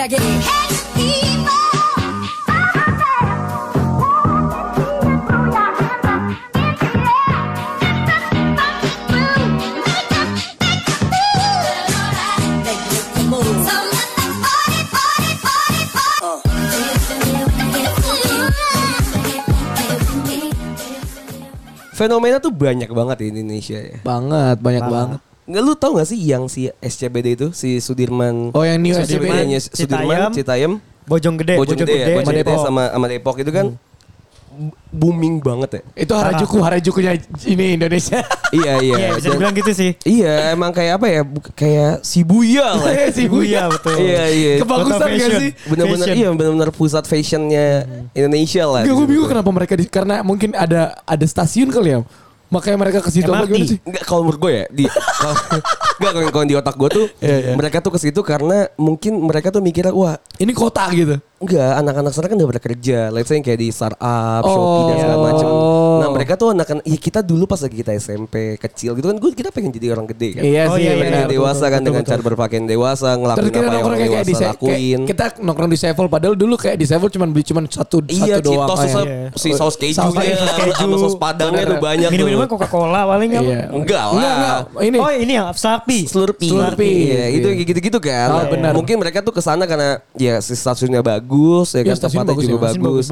[0.00, 0.22] Check it.
[21.92, 24.00] Fenomena tuh banyak banget di Indonesia ya.
[24.00, 25.29] Banget, banyak banget.
[25.50, 29.58] Nggak lu tau gak sih yang si SCBD itu si Sudirman Oh, yang new SCBD-nya
[29.58, 29.82] SCBD.
[29.90, 30.72] Sudirman, Citayam,
[31.10, 32.62] Bojong Gede, Bojonggede ya, sama Bojonggede Depok.
[32.62, 33.66] sama sama Depok itu kan
[34.90, 36.04] booming banget ya.
[36.04, 38.20] Itu Harajuku, Harajukunya ini Indonesia.
[38.58, 38.96] iya iya.
[38.98, 39.90] Iya bisa dibilang gitu sih.
[40.02, 41.22] Iya emang kayak apa ya?
[41.54, 42.92] Kayak Shibuya lah.
[43.16, 43.96] Shibuya betul.
[43.96, 44.52] Iya iya.
[44.60, 45.40] Kebagusan gak fashion.
[45.40, 45.50] sih?
[45.70, 46.18] Bener-bener Fashion.
[46.18, 47.66] iya bener-bener pusat fashionnya
[48.12, 48.82] Indonesia lah.
[48.84, 52.00] Gak, gue bingung kenapa mereka di, karena mungkin ada ada stasiun kali ya.
[52.50, 53.78] Makanya mereka ke situ apa gimana sih?
[53.86, 55.34] Enggak kalau menurut gue ya di kalau
[56.02, 57.52] enggak kalau- di otak gue tuh Iya, iya.
[57.54, 61.16] mereka tuh ke situ karena mungkin mereka tuh mikirnya wah Ini kota gitu.
[61.40, 63.08] Enggak, anak-anak sana kan udah pada kerja.
[63.08, 65.24] Let's say yang kayak di startup, Shopee dan segala Oh.
[65.24, 65.48] macam.
[65.96, 69.30] Nah mereka tuh anak-anak, ya kita dulu pas lagi kita SMP kecil gitu kan, gue
[69.32, 70.42] kita pengen jadi orang gede kan.
[70.42, 71.20] Iya Oh, sih, iya, pengen benar.
[71.22, 74.16] jadi dewasa kan dengan cara berpakaian dewasa, Terus ngelakuin kita apa yang orang kayak di
[74.28, 74.98] dewasa Se- lakuin.
[75.00, 78.36] kayak kita nongkrong di Sevel padahal dulu kayak di Sevel cuma beli cuma satu Iya,
[78.36, 78.68] satu doang.
[78.68, 78.92] Kayak.
[78.92, 79.28] tuh Iya.
[79.32, 80.36] si saus kejunya,
[80.76, 82.52] sama saus padangnya tuh banyak Minum-minuman tuh.
[82.52, 83.42] Coca-Cola paling apa?
[83.42, 83.60] Iya.
[83.72, 84.12] Enggak lah.
[84.12, 84.58] Enggak, enggak.
[84.84, 86.04] Ini Oh ini yang Slurpee.
[86.04, 86.52] Slurpee.
[86.52, 86.96] Slurpee.
[87.08, 88.28] Iya, itu gitu-gitu kan.
[88.28, 88.76] Oh, benar.
[88.76, 91.00] Mungkin mereka tuh ke sana karena ya si stasiunnya
[91.30, 92.80] bagus, ya Iya, kan stasiun tempatnya bagus juga ya.
[92.82, 93.06] Bagus.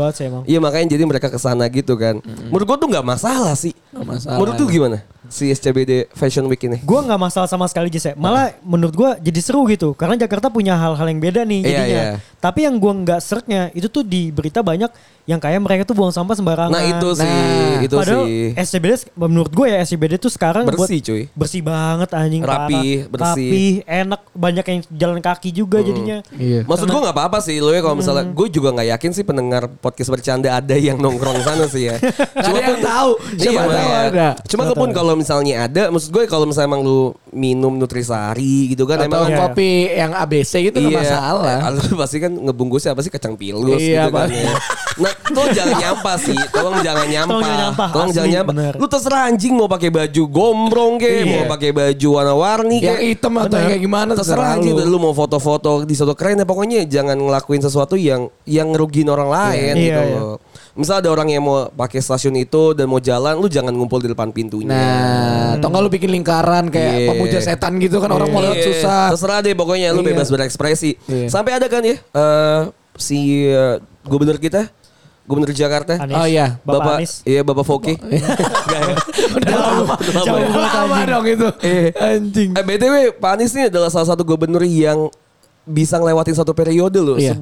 [0.51, 2.19] Iya makanya jadi mereka ke sana gitu kan.
[2.51, 3.71] Menurut gua tuh nggak masalah sih.
[3.95, 6.81] Nggak masalah, Menurut tuh gimana si SCBD Fashion Week ini?
[6.81, 8.13] Gue nggak masalah sama sekali ya.
[8.15, 9.93] Malah menurut gue jadi seru gitu.
[9.93, 12.03] Karena Jakarta punya hal-hal yang beda nih Iya, jadinya.
[12.05, 12.15] iya.
[12.39, 14.89] Tapi yang gue nggak seretnya itu tuh di berita banyak
[15.25, 16.73] yang kayak mereka tuh buang sampah sembarangan.
[16.73, 18.57] Nah itu sih, Nah, itu Padahal sih.
[18.57, 21.23] SCBD menurut gue ya SCBD tuh sekarang buat- Bersih, cuy.
[21.31, 22.73] Bersih banget anjing Rapi,
[23.05, 23.13] parah.
[23.13, 23.49] bersih.
[23.51, 26.25] Rapi, enak, banyak yang jalan kaki juga jadinya.
[26.33, 26.65] Iya.
[26.65, 29.69] Maksud gue nggak apa-apa sih lo ya kalau misalnya gue juga nggak yakin sih pendengar
[29.69, 32.01] podcast bercanda ada yang nongkrong sana sih ya.
[32.49, 34.29] Ada yang tahu, siapa Iya, tahu ada.
[34.47, 38.97] Cuma kepun kalau misalnya ada, maksud gue kalau misalnya emang lu minum nutrisari gitu kan
[38.99, 39.39] Atau emang Iya.
[39.43, 41.59] kopi yang ABC gitu nggak masalah.
[41.67, 44.29] Eh, Lu pasti kan ngebungkusnya apa sih kacang pilus Iya, gitu kan.
[44.29, 44.55] Ya.
[44.99, 46.39] Nah, tolong jangan nyampah sih.
[46.49, 47.29] Tolong jangan nyampah.
[47.29, 48.55] Tolong jangan nyampah, Tolong jangan nyampah.
[48.55, 48.73] bener.
[48.75, 51.25] Lu terserah anjing mau pakai baju gombrong ke, Iya.
[51.29, 54.87] mau pakai baju warna-warni Yang kayak hitam atau yang kayak gimana terserah anjing lu.
[54.87, 59.29] lu mau foto-foto di suatu keren ya pokoknya jangan ngelakuin sesuatu yang yang ngerugiin orang
[59.29, 60.19] lain Iya, gitu iya.
[60.19, 60.37] loh.
[60.79, 64.07] Misal ada orang yang mau pakai stasiun itu dan mau jalan, lu jangan ngumpul di
[64.07, 64.71] depan pintunya.
[64.71, 67.09] Nah, atau nggak lu bikin lingkaran kayak Iya.
[67.11, 69.05] pemuja setan gitu kan orang mau lewat Iya, susah.
[69.11, 70.15] Terserah deh pokoknya lu Iya.
[70.15, 70.95] bebas berekspresi.
[71.05, 71.27] Iya.
[71.27, 72.61] Sampai ada kan ya eh,
[72.95, 74.71] si eh, gubernur kita,
[75.27, 75.99] gubernur Jakarta.
[75.99, 76.15] Anies.
[76.15, 77.13] Oh iya, Bapak, Bapak, Anies.
[77.23, 77.99] iya Bapak Foke.
[77.99, 78.23] Enggak
[78.81, 78.95] ya?
[79.35, 81.09] Udah lama, Udah lama lama anjing.
[81.11, 81.49] dong itu.
[81.99, 82.51] Anjing.
[82.55, 85.11] Eh BTW Pak Anies ini adalah salah satu gubernur yang
[85.67, 87.19] bisa ngelewatin satu periode loh.
[87.19, 87.35] Iya.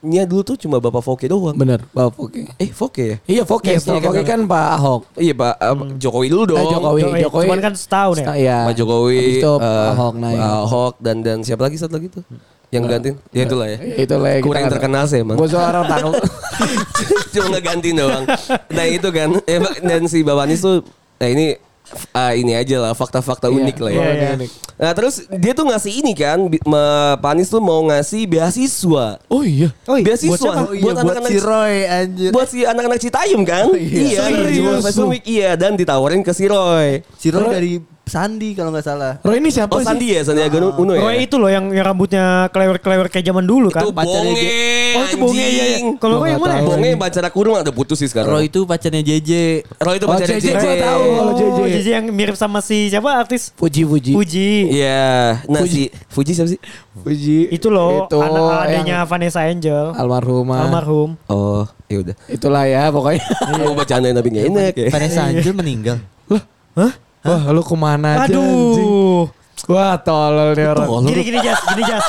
[0.00, 1.52] Sebelumnya dulu tuh cuma Bapak Foke doang.
[1.52, 2.40] Bener, Bapak Foke.
[2.56, 3.16] Eh Foke ya?
[3.28, 3.68] Iya, Foke.
[3.68, 5.00] Iya, Foke Foke kan Pak Ahok.
[5.20, 6.56] Iya Pak eh, Jokowi dulu dong.
[6.56, 7.20] Eh, Jokowi, Jokowi.
[7.20, 7.44] Jokowi.
[7.44, 8.32] Cuman kan setahun ya?
[8.32, 8.58] Iya.
[8.64, 10.38] Pak Jokowi, Habis itu eh, Ahok naik.
[10.40, 12.24] Pak Ahok dan dan siapa lagi satu lagi tuh
[12.72, 13.20] yang gantiin?
[13.28, 13.76] Ya itulah ya.
[13.76, 15.36] Itu lah ya, Kurang kita- terkenal sih emang.
[15.36, 16.10] Gue seorang tahu.
[17.36, 18.24] Cuma ngeganti doang.
[18.72, 19.28] Nah itu kan.
[19.44, 20.80] Eh, dan si Bapak Anies tuh,
[21.20, 21.60] nah ini
[22.14, 24.00] ah, ini aja lah fakta-fakta unik lah ya.
[24.00, 24.30] Iya, iya.
[24.38, 24.50] unik.
[24.80, 26.38] Nah terus dia tuh ngasih ini kan,
[27.20, 29.20] Pak Anies tuh mau ngasih beasiswa.
[29.28, 29.68] Oh iya.
[29.84, 30.56] Oh iya, beasiswa buat siapa?
[30.56, 32.30] buat, Oh iya, buat anak-anak si Roy anjir.
[32.32, 33.64] buat si anak-anak Citayam kan?
[33.76, 35.12] iya, Serius World Fashion lu?
[35.14, 37.02] Week iya dan ditawarin ke si Roy.
[37.18, 37.72] Si Roy dari
[38.10, 39.12] Sandi kalau nggak salah.
[39.22, 39.86] Roy ini siapa Oh sih?
[39.86, 41.00] Sandi ya, Sandiaga Uno ya.
[41.00, 43.82] Roy itu loh yang, yang rambutnya klewer-klewer kayak zaman dulu kan.
[43.82, 44.50] itu pacarnya bonge,
[44.90, 45.64] Oh itu bonge iya.
[45.96, 46.54] Kalau Gua Roy yang mana?
[46.60, 48.34] Bonge pacara kurung ada putus sih sekarang.
[48.34, 49.30] Roy itu pacarnya JJ.
[49.78, 50.58] Roy itu Oh, pacara JJ, JJ.
[50.58, 51.04] gua tahu.
[51.14, 51.46] Kalau JJ.
[51.54, 53.54] Oh, JJ yang mirip sama si siapa artis?
[53.54, 54.12] Fuji, Fuji.
[54.12, 54.50] Fuji.
[54.74, 55.88] Iya, nah Fuji.
[55.88, 56.60] si Fuji siapa sih?
[57.00, 57.38] Fuji.
[57.48, 58.50] Itu loh Itu anak yang
[58.82, 59.94] adanya Vanessa Angel.
[59.94, 60.66] almarhumah.
[60.66, 61.10] Almarhum.
[61.26, 62.14] Oh, ya udah.
[62.26, 63.22] Itulah ya pokoknya.
[63.56, 64.88] Mau bercandain tapi gak enak ya.
[64.90, 65.96] Vanessa Angel meninggal.
[67.22, 68.24] Wah, lu ke mana aja?
[68.26, 68.40] anjing?
[68.40, 69.24] Aduh.
[69.68, 70.88] Wah, tolol nih orang.
[71.04, 72.00] Gini gini Jas, gini Jas.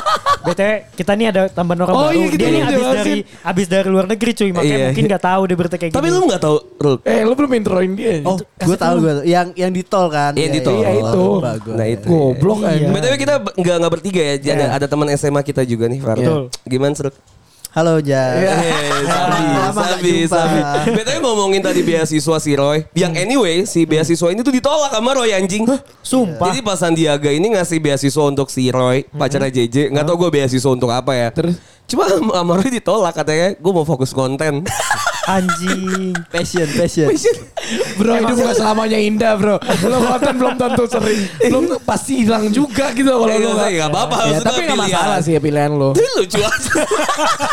[0.41, 2.15] BTW kita nih ada tambahan orang Oh, baru.
[2.15, 3.13] iya, kita dia nih abis dari
[3.43, 4.85] abis dari luar negeri cuy, makanya Iya.
[4.87, 6.15] mungkin nggak tahu dia berita kayak Tapi gini.
[6.15, 6.95] lu gak tahu, Rul.
[7.03, 8.13] Eh, lu belum introin dia.
[8.23, 9.13] Oh, gue tahu gue.
[9.27, 10.31] Yang yang di tol kan.
[10.33, 10.79] Iya, di tol.
[10.79, 11.25] Iya, itu.
[11.37, 11.73] Bagus.
[11.75, 12.07] Nah itu.
[12.07, 12.71] Goblok Iya.
[12.71, 12.85] aja.
[12.89, 14.69] BTW kita nggak nggak bertiga ya, jadi Iya.
[14.71, 16.15] ada teman SMA kita juga nih, Far.
[16.15, 16.41] Betul.
[16.63, 17.13] Gimana Seruk?
[17.71, 18.35] Halo Jas.
[18.35, 18.51] Iya.
[18.67, 20.59] Eh, sabi, sabi, sabi.
[20.91, 22.83] BTW ngomongin tadi beasiswa si Roy.
[22.91, 25.63] Yang anyway, si beasiswa ini tuh ditolak sama Roy anjing.
[26.03, 26.51] Sumpah.
[26.51, 29.87] Jadi pas Sandiaga ini ngasih beasiswa untuk si Roy, pacarnya JJ.
[29.87, 31.31] Nggak tau gue beasiswa untuk apa ya.
[31.31, 31.55] Terus?
[31.87, 34.67] Cuma sama Roy ditolak katanya, gue mau fokus konten.
[35.29, 36.17] Anjing.
[36.33, 37.07] Passion, passion.
[37.95, 42.89] Bro hidup gak selamanya indah bro Lo konten belum tentu sering Belum pasti hilang juga
[42.91, 45.93] gitu kalau Eh, lo nggak, nggak apa-apa, Ya, Tapi gak masalah sih ya pilihan lo
[45.93, 46.73] Itu lucu aja.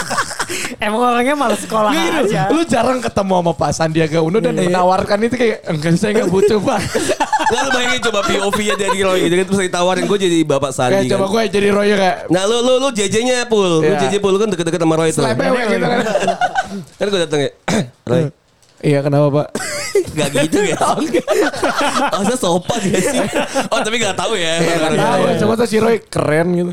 [0.85, 2.49] Emang orangnya malas sekolah gitu, aja.
[2.49, 6.57] Lu jarang ketemu sama Pak Sandiaga Uno dan menawarkan itu kayak enggak saya nggak butuh
[6.63, 6.81] Pak.
[7.49, 10.77] Nggak lu bayangin coba POV-nya dari Roy gitu kan terus ditawarin gue jadi bapak kayak
[10.95, 11.31] Sandi coba kan.
[11.31, 13.99] gue jadi Roy kayak Nah lu lu lu JJ-nya pul, lu Iya.
[13.99, 15.23] JJ pul lu kan deket-deket sama Roy tuh.
[15.23, 15.99] selebewek gitu kan.
[16.95, 17.51] Kan gue dateng ya,
[18.11, 18.23] Roy.
[18.79, 19.49] Iya kenapa Pak?
[20.15, 20.79] Gak gitu ya.
[22.13, 23.21] Masa sopan gak sih?
[23.67, 24.55] Oh tapi gak tahu ya.
[24.57, 25.23] Iya kan tahu.
[25.41, 26.73] Cuma tuh si Roy keren gitu.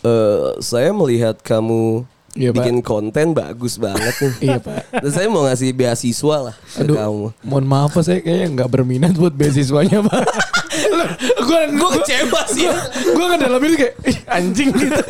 [0.00, 2.62] Eh, saya melihat kamu Iya, Pak.
[2.62, 4.34] bikin konten bagus banget nih.
[4.40, 5.02] Iya Pak.
[5.02, 7.26] Dan saya mau ngasih beasiswa lah ke Aduh, kamu.
[7.42, 10.22] mohon maaf Pak saya kayaknya nggak berminat buat beasiswanya Pak.
[11.50, 12.68] gue Gue kecewa sih.
[13.10, 15.02] gue ngedalamin kayak "Ih, anjing gitu.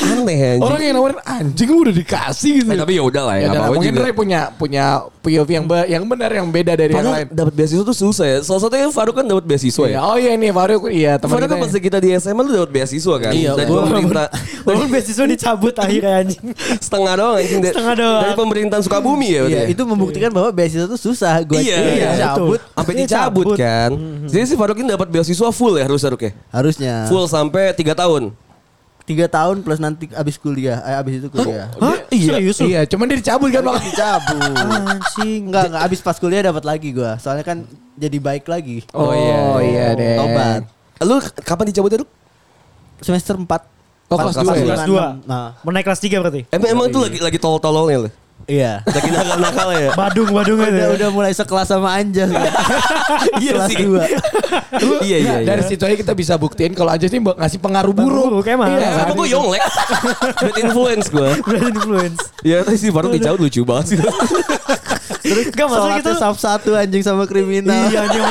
[0.00, 0.62] Aneh anjing.
[0.62, 2.68] Orang yang nawarin anjing lu udah dikasih gitu.
[2.68, 3.42] Eh, tapi ya udah lah ya.
[3.42, 3.92] Ya, apa-apa mungkin.
[3.96, 4.84] Ray punya punya
[5.20, 7.28] POV yang be- yang benar yang beda dari yang Padahal lain.
[7.30, 8.38] dapat beasiswa tuh susah ya.
[8.40, 10.00] Salah satunya Faruk kan dapat beasiswa Iya, ya.
[10.02, 11.52] Oh iya nih Faruk iya teman Faruk kita.
[11.52, 11.64] kan ya.
[11.66, 13.32] pas kita di SMA lu dapat beasiswa kan.
[13.32, 14.26] Iya, Dari gua- pemerintah.
[14.66, 16.42] Walaupun beasiswa dicabut akhirnya anjing.
[16.78, 17.60] Setengah doang anjing.
[17.60, 18.22] Dari- Setengah doang.
[18.22, 19.40] Dari pemerintahan Sukabumi ya.
[19.42, 19.68] berarti Iya, ya?
[19.68, 21.34] itu membuktikan bahwa beasiswa itu susah.
[21.42, 23.56] Gue Iya, iya, iya, cabut Sampai dicabut cabut.
[23.58, 23.90] kan.
[24.26, 26.32] Jadi si Faruk ini dapat beasiswa full ya harus Faruk ya.
[26.48, 26.94] harusnya.
[27.12, 28.32] Full sampai 3 tahun.
[29.04, 31.66] Tiga tahun plus nanti abis kuliah, eh abis itu kuliah.
[31.82, 31.98] Hah?
[32.14, 32.66] Iya, Serius lu?
[32.70, 33.90] iya, cuman dia dicabut kan makanya.
[33.90, 34.38] Dicabut.
[34.54, 35.40] Anjing.
[35.50, 37.18] Enggak, enggak abis pas kuliah dapat lagi gua.
[37.18, 37.66] Soalnya kan
[37.98, 38.86] jadi baik lagi.
[38.94, 39.10] Oh,
[39.58, 40.14] iya, deh.
[40.14, 40.62] Tobat.
[41.02, 42.10] Lu kapan dicabut ya, Ruk?
[43.02, 43.50] Semester 4.
[44.10, 44.64] Oh, kelas dua ya?
[44.68, 45.04] Kelas dua.
[45.26, 46.40] Nah, Mau naik kelas 3 berarti?
[46.50, 48.10] Emang, emang itu lagi lagi tol-tololnya lu?
[48.50, 48.72] Iya.
[48.82, 49.90] Lagi nakal-nakal ya?
[49.94, 50.58] Badung, badung.
[50.58, 50.88] Udah ya.
[50.90, 52.28] udah mulai sekelas sama Anjas.
[53.36, 53.76] Iya kelas sih.
[53.80, 55.02] 2.
[55.02, 55.34] Iya, iya, iya.
[55.46, 58.44] Dari situ aja kita bisa buktiin kalau Anjas ini ngasih pengaruh buruk.
[58.44, 58.70] emang.
[58.70, 59.16] Iya, Sama kan?
[59.16, 59.62] gue yonglek.
[60.42, 61.30] Bad influence gue.
[61.40, 62.18] Brand influence.
[62.42, 63.98] Ya tapi si Faruk dicabut lucu banget sih.
[65.20, 66.12] Terus Enggak, masalah gitu.
[66.16, 67.86] sub satu anjing sama kriminal.
[67.86, 68.22] Iya, anjing.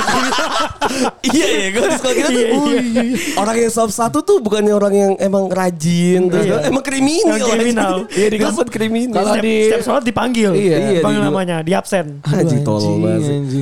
[1.29, 2.41] iya iya gue di sekolah kita tuh.
[2.41, 3.01] Iya, iya.
[3.05, 6.27] "Wih, Orang yang sub satu tuh bukannya orang yang emang rajin.
[6.27, 6.65] terus Iya.
[6.65, 7.35] Emang kriminal.
[7.35, 7.93] Emang kriminal.
[8.09, 8.37] Iya di
[8.67, 9.15] kriminal.
[9.15, 10.51] Kalau di- setiap sholat dipanggil.
[10.51, 10.77] Iya.
[10.89, 12.19] Iya, Panggil di- namanya, di absen.
[12.21, 13.01] Anjing tolol Anjing,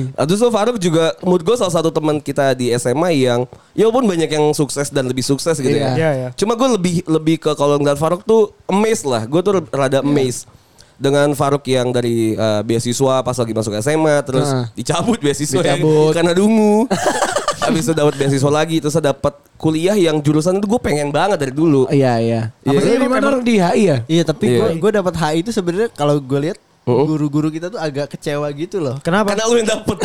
[0.08, 3.84] banget Terus tuh Faruk juga menurut gue salah satu teman kita di SMA yang ya
[3.84, 5.84] walaupun banyak yang sukses dan lebih sukses gitu Iya.
[5.84, 5.92] ya.
[5.94, 6.28] Iya, iya.
[6.32, 9.22] Cuma gue lebih lebih ke kalau ngeliat Faruk tuh amazed lah.
[9.22, 10.48] Gue tuh rada amazed
[10.94, 14.66] dengan Faruk yang dari uh, beasiswa pas lagi masuk SMA terus Nah.
[14.72, 16.10] dicabut beasiswa ya, Dicabut.
[16.10, 16.90] karena dungu.
[17.68, 21.52] Habis itu dapat beasiswa lagi terus dapat kuliah yang jurusan itu gue pengen banget dari
[21.52, 21.84] dulu.
[21.88, 22.40] Iya, iya.
[22.62, 22.70] Iya.
[22.70, 23.96] Apa sih di mana orang di HI ya?
[24.04, 24.58] Iya, tapi Iya.
[24.58, 27.04] gue gue dapat HI itu sebenarnya kalau gue lihat Uh-uh.
[27.04, 28.96] guru-guru kita tuh agak kecewa gitu loh.
[29.00, 29.36] Kenapa?
[29.36, 29.96] Karena lu yang dapet.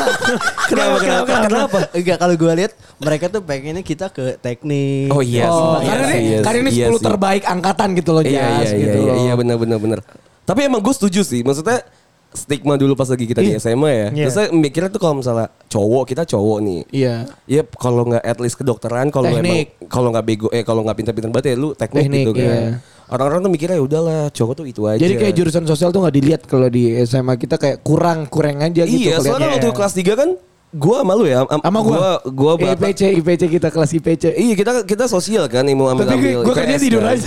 [0.70, 1.78] kenapa, kenapa, kenapa?
[1.90, 5.10] Enggak kalau gue lihat mereka tuh pengennya kita ke teknik.
[5.10, 7.02] Oh iya Oh, sih, karena iya ini, iya karena ini 10 iya sih.
[7.02, 9.16] terbaik angkatan gitu loh, Iya iya iya gitu iya, loh.
[9.20, 9.98] iya benar benar benar.
[10.46, 11.42] Tapi emang gue setuju sih.
[11.42, 11.82] Maksudnya
[12.30, 14.06] stigma dulu pas lagi kita di SMA ya.
[14.10, 14.24] Iya.
[14.26, 16.80] Terus saya mikirnya tuh kalau misalnya cowok kita cowok nih.
[16.90, 17.14] Iya.
[17.50, 21.30] Ya kalau nggak at least kedokteran, kalau emang kalau nggak bego eh kalau nggak pintar-pintar
[21.30, 22.46] banget ya lu teknik, Teknik, gitu kan.
[22.46, 22.68] iya.
[23.10, 25.02] Orang-orang tuh mikirnya ya udahlah cowok tuh itu aja.
[25.02, 28.86] Jadi kayak jurusan sosial tuh nggak dilihat kalau di SMA kita kayak kurang kurang aja
[28.86, 29.10] gitu.
[29.10, 30.30] Iya, soalnya waktu kelas 3 kan
[30.70, 31.42] gua sama lu ya.
[31.42, 34.24] am- sama gua, gua gua bapak- IPC IPC kita kelas IPC.
[34.38, 37.26] Iya, kita kita sosial kan, yang mau ambil Tapi gue kayaknya tidur aja.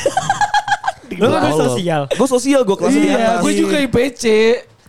[1.14, 2.02] Lu kan sosial.
[2.10, 4.24] Gue sosial, gue kelas iya, gue juga IPC.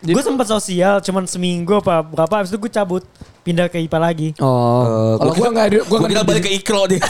[0.04, 3.00] Gue sempat sosial cuman seminggu apa berapa habis itu gue cabut
[3.40, 4.28] pindah ke IPA lagi.
[4.36, 7.00] Oh, Eh, kalau gua gue nggak ada, gue kira balik ke Ikro deh.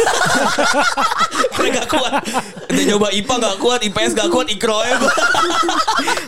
[1.55, 2.13] Karena gak kuat.
[2.71, 5.13] Udah nyoba IPA gak kuat, IPS gak kuat, Ikro aja gue.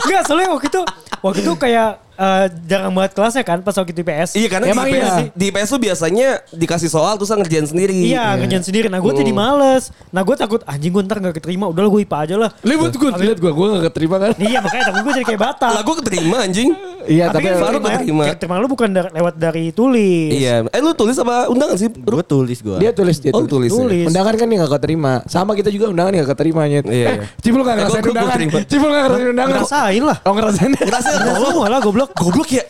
[0.06, 0.82] Enggak, soalnya waktu itu
[1.22, 4.30] waktu itu kayak eh, jarang banget kelasnya kan pas waktu itu IPS.
[4.34, 5.24] Iya karena Emang di IPS, iya.
[5.30, 7.96] di IPS tuh biasanya dikasih soal terus ngerjain sendiri.
[8.06, 8.86] Iya, ngerjain sendiri.
[8.86, 9.92] Nah, gue jadi males.
[10.08, 11.68] Nah, gue takut anjing gue ntar gak keterima.
[11.68, 12.50] Udah gue IPA aja lah.
[12.60, 14.32] Lihat gue, lihat gue, gue gak keterima kan?
[14.36, 15.70] Iya, makanya tapi gue jadi kayak batal.
[15.70, 16.70] Lah gue keterima anjing.
[17.06, 18.54] Iya, tapi tapi kan baru keterima, keterima.
[18.58, 20.34] lu bukan dar- lewat dari tulis.
[20.34, 20.66] Iya.
[20.66, 21.86] Eh lu tulis apa undangan sih?
[21.86, 22.76] Gue tulis gue.
[22.76, 23.70] dia tulis dia Oh, tulis.
[23.70, 23.70] tulis.
[23.70, 23.78] ya?
[23.78, 24.06] Tulis.
[24.10, 25.12] Undangan kan dia gak keterima.
[25.24, 26.82] Sama kita juga undangan gak keterima nyet.
[26.82, 27.22] Iya, iya.
[27.38, 28.38] Cipul gak Eh, ngerasain undangan.
[28.66, 29.52] Cipul gak ngerasain undangan.
[29.54, 30.16] Ngerasain lah.
[30.22, 30.70] Oh ngerasain.
[30.82, 32.05] Ngerasain Ngerasain semua lah goblok.
[32.12, 32.64] Goblok ya.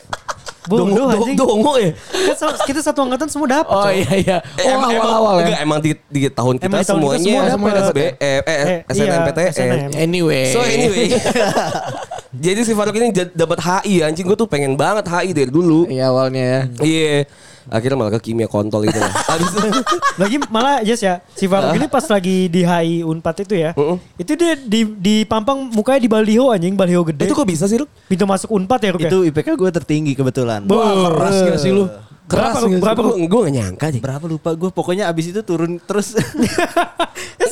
[0.66, 1.38] Bodoh Dongo- anjing.
[1.38, 1.94] do- Dongo ya.
[2.34, 3.70] Kan kita satu angkatan semua dapat.
[3.70, 4.36] Oh iya iya.
[4.58, 5.42] Eh, Oh awal-awal ya.
[5.46, 7.86] Enggak, emang di, di tahun kita Emang di tahun kita semuanya semua dapat.
[7.86, 9.50] SBM, eh, eh, Eh, iya, SNMPTN.
[9.54, 9.90] SNM.
[9.94, 10.44] Anyway.
[10.50, 11.06] So anyway.
[12.40, 15.88] Jadi si Faruk ini dapat HI anjing gue tuh pengen banget HI dari dulu.
[15.88, 16.60] Iya awalnya ya.
[16.82, 17.16] Iya.
[17.66, 18.94] Akhirnya malah ke kimia kontol itu
[19.42, 19.58] itu
[20.22, 23.98] Lagi malah Yes ya, si Faruk ini pas lagi di HI Unpad itu ya, Heeh.
[24.22, 27.26] itu dia di di pampang mukanya di baliho anjing, baliho gede.
[27.26, 27.90] itu kok bisa sih lu?
[28.06, 29.10] pintu masuk Unpad ya, Ruk ya?
[29.10, 30.62] Itu IPK gue tertinggi kebetulan.
[30.70, 31.90] Wah keras gak sih lu?
[32.30, 32.78] Keras Berapa, gak sih?
[32.78, 33.00] berapa?
[33.02, 34.00] Gue gue gak nyangka deh.
[34.02, 36.14] Berapa lupa gue pokoknya abis itu turun terus.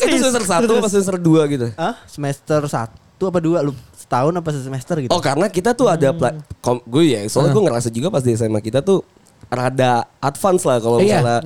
[0.04, 1.66] Itu semester 1 apa semester 2 gitu?
[1.74, 1.98] Hah?
[2.06, 2.86] Semester 1
[3.24, 3.72] apa 2 lu
[4.04, 5.10] setahun apa semester gitu.
[5.10, 8.32] Oh karena kita tuh ada pla- kom- gue ya soalnya gue ngerasa juga pas di
[8.32, 9.00] SMA kita tuh
[9.46, 11.20] rada advance lah kalau Iya.
[11.20, 11.40] misalnya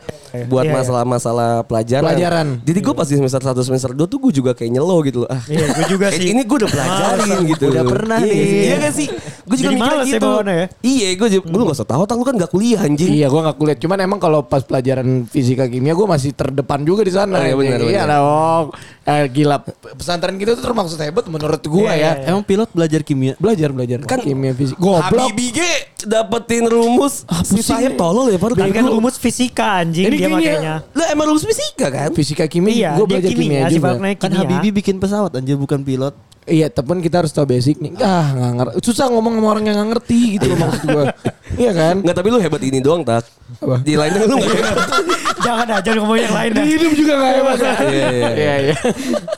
[0.46, 0.76] buat Iya, iya.
[0.78, 2.04] masalah-masalah pelajaran.
[2.06, 2.46] Pelajaran.
[2.62, 5.28] Jadi gue pas di semester 1 semester 2 tuh gue juga kayak nyelo gitu loh.
[5.28, 6.30] Ah, Iya, gue juga eh, sih.
[6.30, 7.64] Ini gue udah pelajarin gitu.
[7.68, 8.44] Udah pernah Iya, nih.
[8.62, 9.06] Iya gak sih?
[9.42, 10.28] Gue juga Jadi mikir gitu.
[10.40, 10.66] ya?
[10.78, 13.10] Iya, gue juga, lu gak usah tahu, tak lu kan gak kuliah anjing.
[13.10, 13.76] Iya, gue gak kuliah.
[13.76, 17.36] Cuman emang kalau pas pelajaran fisika kimia, gue masih terdepan juga di sana.
[17.36, 18.08] Oh, iya, benar, Iya benar.
[18.14, 18.66] dong.
[19.04, 19.56] Eh, gila,
[19.96, 22.12] pesantren kita tuh termaksud hebat menurut gue Iya, ya.
[22.14, 23.34] iya, Emang pilot belajar kimia.
[23.36, 24.78] Belajar belajar Kan kimia fisika.
[24.78, 25.32] Goblok.
[25.32, 27.97] Habibie dapetin rumus si sayap.
[27.98, 30.74] Tolol ya baru Kan kan rumus fisika anjing Ini dia makanya.
[30.94, 32.10] Lah emang rumus fisika kan?
[32.14, 33.90] Fisika kimia, Iya, gue dia belajar kimia, kimia, juga.
[34.16, 34.38] Kan kimia.
[34.46, 36.14] Habibie bikin pesawat anjir bukan pilot.
[36.48, 37.92] Iya, tapi kita harus tahu basic nih.
[38.00, 38.74] Ah, nggak ngerti.
[38.80, 41.04] Susah ngomong sama orang yang nggak ngerti gitu loh maksud gue.
[41.66, 41.94] iya kan?
[42.00, 43.28] Enggak tapi lu hebat ini doang tak.
[43.60, 43.76] Apa?
[43.84, 44.88] Di lainnya lu gak hebat.
[45.46, 46.64] Jangan aja ngomong yang lain dah.
[46.64, 47.56] Di hidup juga nggak hebat.
[47.60, 48.28] Iya, iya.
[48.32, 48.76] Iya, iya.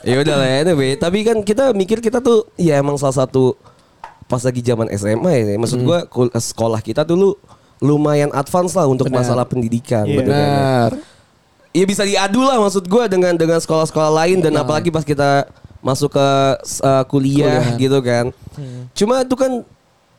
[0.01, 3.53] ya udah lah anyway tapi kan kita mikir kita tuh ya emang salah satu
[4.25, 7.35] pas lagi zaman SMA ya maksud gua kul- sekolah kita dulu
[7.81, 9.25] lumayan advance lah untuk Benar.
[9.25, 10.17] masalah pendidikan Iya.
[10.21, 10.45] bener kan ya?
[10.47, 10.91] Benar.
[11.71, 15.47] Iya bisa diadu lah maksud gua dengan dengan sekolah-sekolah lain dan apalagi pas kita
[15.79, 16.27] masuk ke
[16.83, 17.79] uh, kuliah, Kuliah.
[17.79, 18.25] gitu kan.
[18.93, 19.63] Cuma itu kan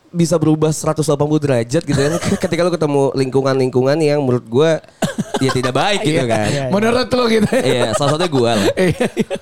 [0.09, 1.05] bisa berubah 180
[1.39, 2.13] derajat gitu kan
[2.45, 4.81] ketika lu ketemu lingkungan-lingkungan yang menurut gua
[5.39, 6.49] ya tidak baik gitu kan.
[6.49, 6.65] Iya, iya.
[6.73, 7.49] Menurut lo gitu.
[7.53, 8.67] Iya, salah satunya gua lah.
[8.91, 9.37] Iya, iya.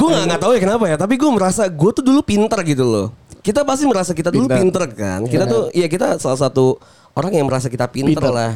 [0.00, 2.86] Gue gak, nggak tahu ya kenapa ya, tapi gue merasa gue tuh dulu pinter gitu
[2.86, 3.06] loh.
[3.46, 4.58] Kita pasti merasa kita dulu Pinter.
[4.58, 5.20] pinter kan.
[5.22, 6.82] Kita tuh, ya kita salah satu
[7.14, 8.34] orang yang merasa kita pinter, Pinter.
[8.34, 8.52] lah.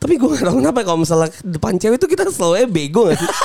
[0.00, 3.30] Tapi gue gak tahu kenapa kalau misalnya depan cewek itu kita selalu bego gak sih?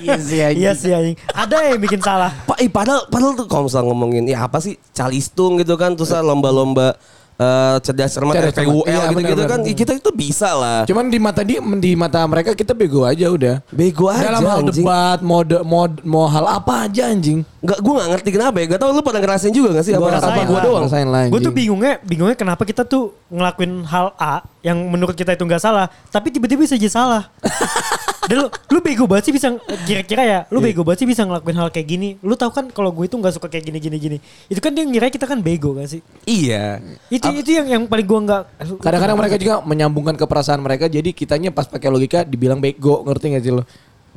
[0.00, 0.60] Iya sih anjing.
[0.64, 1.16] Iya sih anjing.
[1.28, 2.32] Ada yang bikin salah.
[2.48, 6.96] Pak, padahal, padahal tuh kalau misalnya ngomongin ya apa sih calistung gitu kan, terus lomba-lomba
[7.38, 8.84] eh, cerdas cermat Cerdas FPUL cermat.
[8.84, 9.70] Iya, gitu-gitu kan, benar.
[9.70, 10.80] ya kita itu bisa lah.
[10.84, 13.62] Cuman di mata dia, di mata mereka kita bego aja udah.
[13.68, 14.82] Bego aja Dalam hal anjing.
[14.82, 17.46] debat, mau de- mau mau hal apa aja anjing.
[17.58, 18.64] Nggak, gue gak ngerti kenapa ya.
[18.68, 19.92] Gak tau lu pada ngerasain juga gak sih?
[19.92, 20.62] Gua Apa, apa gue lah.
[20.62, 20.82] doang?
[20.84, 25.32] Rasain lah, Gue tuh bingungnya, bingungnya kenapa kita tuh ngelakuin hal A yang menurut kita
[25.32, 27.30] itu nggak salah, tapi tiba-tiba bisa jadi salah.
[28.28, 29.56] Dan lu, lu bego banget sih bisa
[29.88, 32.08] kira-kira ya, lu bego banget sih bisa ngelakuin hal kayak gini.
[32.20, 34.16] Lu tahu kan kalau gue itu nggak suka kayak gini gini gini.
[34.46, 36.04] Itu kan dia ngira kita kan bego gak sih?
[36.28, 36.84] Iya.
[37.08, 38.42] Itu itu yang yang paling gue nggak.
[38.84, 43.32] Kadang-kadang mereka juga menyambungkan ke perasaan mereka jadi kitanya pas pakai logika dibilang bego, ngerti
[43.32, 43.64] gak sih lo?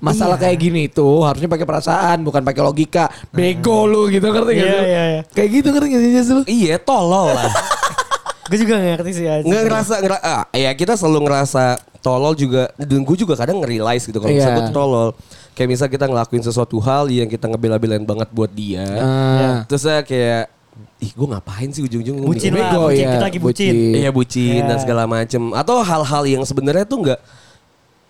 [0.01, 0.43] Masalah Iya.
[0.49, 3.05] kayak gini tuh harusnya pakai perasaan bukan pakai logika.
[3.31, 4.83] Bego lu gitu ngerti gak Iya, sih?
[4.83, 5.21] iya, iya.
[5.29, 6.43] Kayak gitu ngerti gak sih lu?
[6.49, 7.47] Iya, tolol lah.
[8.43, 9.43] Gue juga nggak ngerti sih aja.
[9.43, 11.63] nggak ngerasa ngera ah, ya kita selalu ngerasa
[11.99, 14.41] tolol juga dan gue juga kadang nge-realize gitu kalau Iya.
[14.41, 15.09] misalnya gue tolol
[15.51, 19.57] kayak misal kita ngelakuin sesuatu hal yang kita ngebela-belain banget buat dia Ah.
[19.63, 20.49] terus saya kayak
[20.97, 22.97] ih gue ngapain sih ujung-ujung gua Bucin lah, Bego, bucin.
[22.97, 23.73] iya, Kita lagi bucin.
[23.73, 23.93] bucin.
[23.95, 24.81] Iya bucin dan Iya.
[24.81, 27.21] segala macem atau hal-hal yang sebenarnya tuh nggak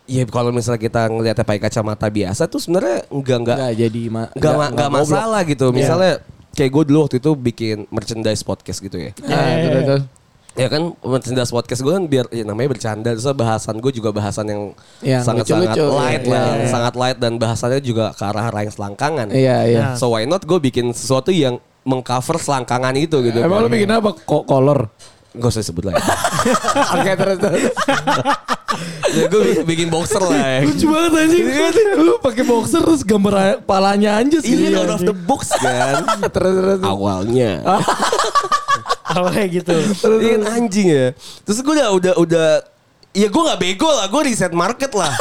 [0.08, 4.24] Ya kalau misalnya kita ngeliatnya pakai kacamata biasa tuh sebenarnya nggak nggak Nggak jadi ma
[4.30, 5.08] nggak ma- nggak goblok.
[5.08, 5.66] masalah gitu.
[5.72, 6.14] Misalnya
[6.52, 9.16] kayak gue dulu waktu itu bikin merchandise podcast gitu ya.
[9.22, 9.88] Ah, Iya, iya, terus, iya.
[9.88, 10.04] terus.
[10.52, 14.46] Ya kan merchandise podcast gue kan biar ya namanya bercanda terus bahasan gue juga bahasan
[14.52, 14.62] yang
[15.00, 16.68] Yang sangat-sangat light iya, lah, iya.
[16.68, 19.28] sangat light dan bahasannya juga ke arah-arah yang selangkangan.
[19.32, 19.80] Iya, iya.
[19.80, 19.96] Nah.
[19.96, 23.40] So why not gue bikin sesuatu yang mengcover selangkangan itu gitu.
[23.40, 23.72] Emang kan.
[23.72, 24.12] bikin apa?
[24.12, 24.92] Kok kolor?
[25.32, 26.04] Gak usah sebut lah ya.
[27.00, 27.64] Oke terus terus.
[29.18, 30.60] ya gue bikin boxer lah ya.
[30.68, 31.46] Lucu banget anjing.
[31.96, 34.52] Lu pakai boxer terus gambar palanya anjir sih.
[34.52, 36.04] Ini out of the box kan.
[36.36, 36.78] terus terus.
[36.80, 36.80] terus.
[36.84, 37.64] Awalnya.
[39.12, 39.76] Awalnya gitu.
[40.20, 41.08] Ini kan anjing ya.
[41.44, 42.48] Terus gue udah udah udah
[43.12, 45.12] ya gue nggak bego lah, gue riset market lah.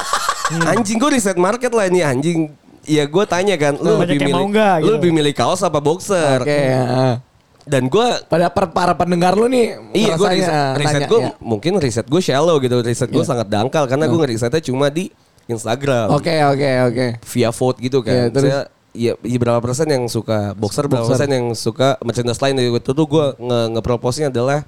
[0.66, 2.50] anjing gue riset market lah ini anjing.
[2.84, 4.94] Ya gue tanya kan, lu Banyak lebih milih, nggak, lu gitu.
[4.98, 6.40] lebih milih kaos apa boxer?
[6.42, 6.48] Oke.
[6.50, 7.20] ya.
[7.60, 11.30] Dan gue Pada per- para pendengar lu nih Iya gue riset, riset gue ya.
[11.38, 15.12] mungkin riset gue shallow gitu riset gue sangat dangkal karena gue ngerisetnya cuma di
[15.44, 17.06] Instagram Oke oke oke.
[17.20, 18.10] via vote gitu kan.
[18.10, 18.48] Iya, terus?
[18.48, 18.60] Saya
[18.94, 21.14] ya, ya berapa persen yang suka boxer, berapa Boxer.
[21.18, 24.66] persen yang suka merchandise lain itu tuh gue nge ngeproposnya adalah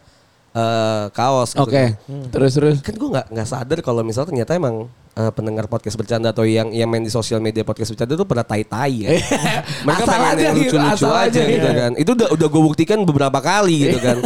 [0.54, 1.56] eh, kaos.
[1.56, 1.62] Gitu.
[1.64, 1.84] Oke.
[2.30, 2.76] Terus terus.
[2.84, 4.86] Kan gue nggak nggak sadar kalau misalnya ternyata emang
[5.16, 8.44] eh, pendengar podcast bercanda atau yang yang main di sosial media podcast bercanda itu pada
[8.46, 9.10] tai-tai ya.
[9.86, 11.80] Mereka Asal pengen aja yang gitu, lucu-lucu aja, aja, gitu iya.
[11.80, 11.92] kan.
[11.98, 14.18] Itu udah udah gue buktikan beberapa kali gitu kan.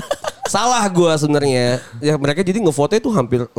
[0.47, 1.83] Salah gue sebenarnya.
[1.99, 3.59] Ya mereka jadi ngevote itu hampir 80%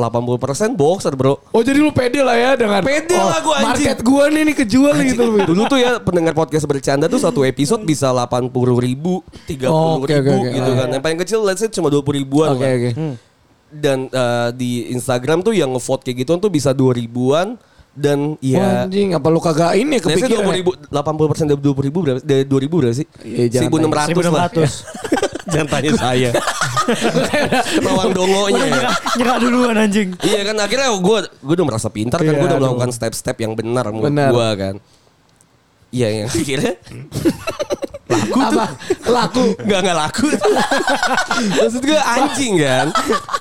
[0.74, 1.40] boxer, Bro.
[1.52, 3.88] Oh jadi lu pede lah ya dengan Pede oh, lah gua, anjing.
[3.92, 5.26] Market gua nih nih kejual gitu.
[5.44, 10.08] Dulu tuh ya pendengar podcast bercanda tuh satu episode bisa 80 ribu, 30 Oh, oke,
[10.10, 10.50] ribu oke, oke.
[10.54, 10.88] gitu Oh, kan.
[10.90, 12.72] Yang paling kecil let's say cuma 20 ribuan Oke lah.
[12.72, 12.90] oke.
[13.68, 17.60] Dan eh, di Instagram tuh yang ngevote kayak gituan tuh bisa 2 ribuan.
[17.98, 20.46] Dan Wah, ya anjing apa lu kagak ini kepikiran?
[20.46, 20.56] 20 ya?
[20.62, 22.20] ribu, 80 persen dari 20 ribu berapa?
[22.22, 23.10] Dari 2 ribu berapa sih?
[23.26, 24.46] Iya, jangan 1600 lah.
[25.48, 25.52] 1600.
[25.54, 26.30] Jangan tanya saya.
[27.86, 28.58] Mawang dongonya.
[28.58, 30.10] Udah nyerah, nyerah duluan anjing.
[30.24, 32.66] iya kan akhirnya gue gue udah merasa pintar kan Iya, gue udah aduh.
[32.68, 34.76] melakukan step-step yang benar menurut gue kan.
[35.88, 36.74] Iya yang akhirnya
[38.08, 38.60] laku tuh.
[38.60, 38.66] Apa?
[39.04, 39.44] Laku.
[39.68, 40.28] Nggak nggak laku.
[41.60, 42.88] maksud gue anjing kan.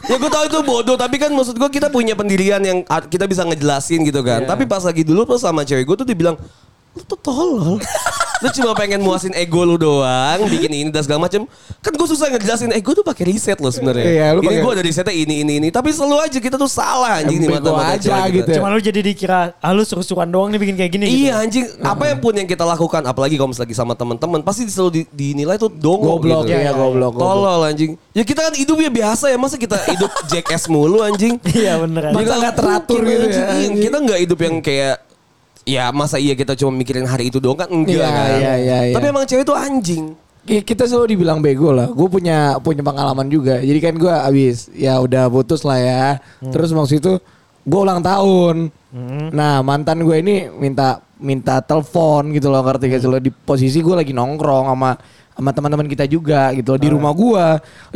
[0.07, 3.47] Ya gue tahu itu bodoh tapi kan maksud gue kita punya pendirian yang kita bisa
[3.47, 4.43] ngejelasin gitu kan.
[4.43, 4.51] Iya.
[4.51, 6.35] Tapi pas lagi dulu pas sama cewek gue tuh dibilang
[6.97, 7.77] lu tuh tolol.
[8.37, 11.49] lu cuma pengen muasin ego lu doang, bikin ini dan segala macem.
[11.79, 14.05] Kan gue susah ngejelasin ego tuh pakai riset loh sebenarnya.
[14.05, 15.69] Iya, lu ini pakai- gue ada risetnya ini ini ini.
[15.69, 18.57] Tapi selalu aja kita tuh salah anjing di Bego mata-mata aja gitu ya.
[18.57, 21.05] Cuma lu jadi dikira, ah lu seru-seruan doang nih bikin kayak gini.
[21.07, 21.17] gitu.
[21.23, 24.65] Iya anjing, apa yang pun yang kita lakukan, apalagi kalau misalnya lagi sama teman-teman, pasti
[24.67, 26.57] selalu di- dinilai tuh dongo Goblok gitu.
[26.57, 27.13] ya, goblok.
[27.13, 27.25] goblok.
[27.25, 27.93] Tolol anjing.
[28.13, 31.41] Ya kita kan hidupnya biasa ya, masa kita hidup jackass mulu anjing.
[31.47, 33.73] Iya bener Kita Masa nggak teratur gitu ya, anjing.
[33.81, 34.97] Kita nggak hidup yang kayak
[35.67, 38.29] Ya masa iya kita cuma mikirin hari itu doang kan enggak Iya, kan.
[38.33, 38.95] iya, iya, iya.
[38.95, 40.15] Tapi emang cewek tuh anjing.
[40.47, 41.91] Ki- kita selalu dibilang bego lah.
[41.91, 43.59] Gue punya punya pengalaman juga.
[43.59, 46.05] Jadi kan gue abis ya udah putus lah ya.
[46.41, 47.19] Terus waktu itu
[47.67, 48.71] gue ulang tahun.
[49.35, 53.97] Nah mantan gue ini minta minta telepon gitu loh ngerti gak lo di posisi gue
[53.97, 54.95] lagi nongkrong sama
[55.35, 57.45] sama teman-teman kita juga gitu loh di rumah gue.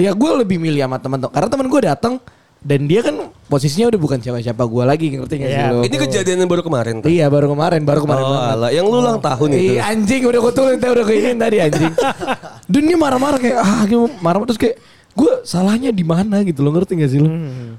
[0.02, 2.14] Ya gue lebih milih sama teman-teman karena teman gue datang
[2.60, 3.16] dan dia kan
[3.48, 5.72] posisinya udah bukan siapa-siapa gue lagi ngerti gak sih Iya.
[5.72, 5.80] lo?
[5.80, 7.08] Ini kejadian yang baru kemarin tuh.
[7.08, 8.22] Iya baru kemarin, baru kemarin.
[8.22, 9.72] Oh, alah, yang lu ulang tahun itu.
[9.74, 11.92] Iya anjing udah gue tulis udah gue ingin tadi anjing.
[12.72, 14.76] Dan dia marah-marah kayak ah gitu, marah terus kayak
[15.10, 17.32] gue salahnya di mana gitu lo ngerti gak sih lo?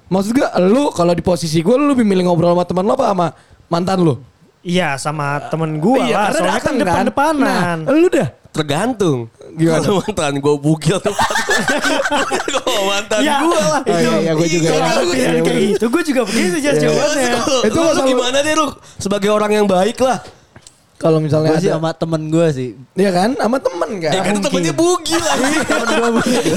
[0.10, 3.06] Maksud gue lu kalau di posisi gue lu lebih milih ngobrol sama teman lo apa
[3.14, 3.28] sama
[3.70, 4.16] mantan lu?
[4.62, 6.34] Iya sama temen gue lah.
[6.34, 7.78] karena Soalnya kan datang depan-depanan.
[7.86, 8.30] Nah, lu dah.
[8.52, 9.32] Tergantung.
[9.52, 9.80] Gimana?
[9.80, 11.12] Kalau mantan gue bugil tuh.
[12.56, 13.82] Kalau mantan Ya, gue lah.
[13.82, 14.68] Oh, iya, iya, gua juga.
[14.70, 15.72] Kalau Iya, ada pilihan iya, kayak bener.
[15.72, 16.82] gitu, gue juga begitu jas Iya.
[16.84, 17.32] jawabannya.
[17.64, 18.68] Itu lu gimana deh lu
[18.98, 20.20] sebagai orang yang baik lah.
[21.02, 22.70] Kalau misalnya Gue sih ada, sama temen gue sih.
[22.94, 24.12] Iya kan, sama temen kan.
[24.14, 25.58] Ya kan itu temennya bugil lagi.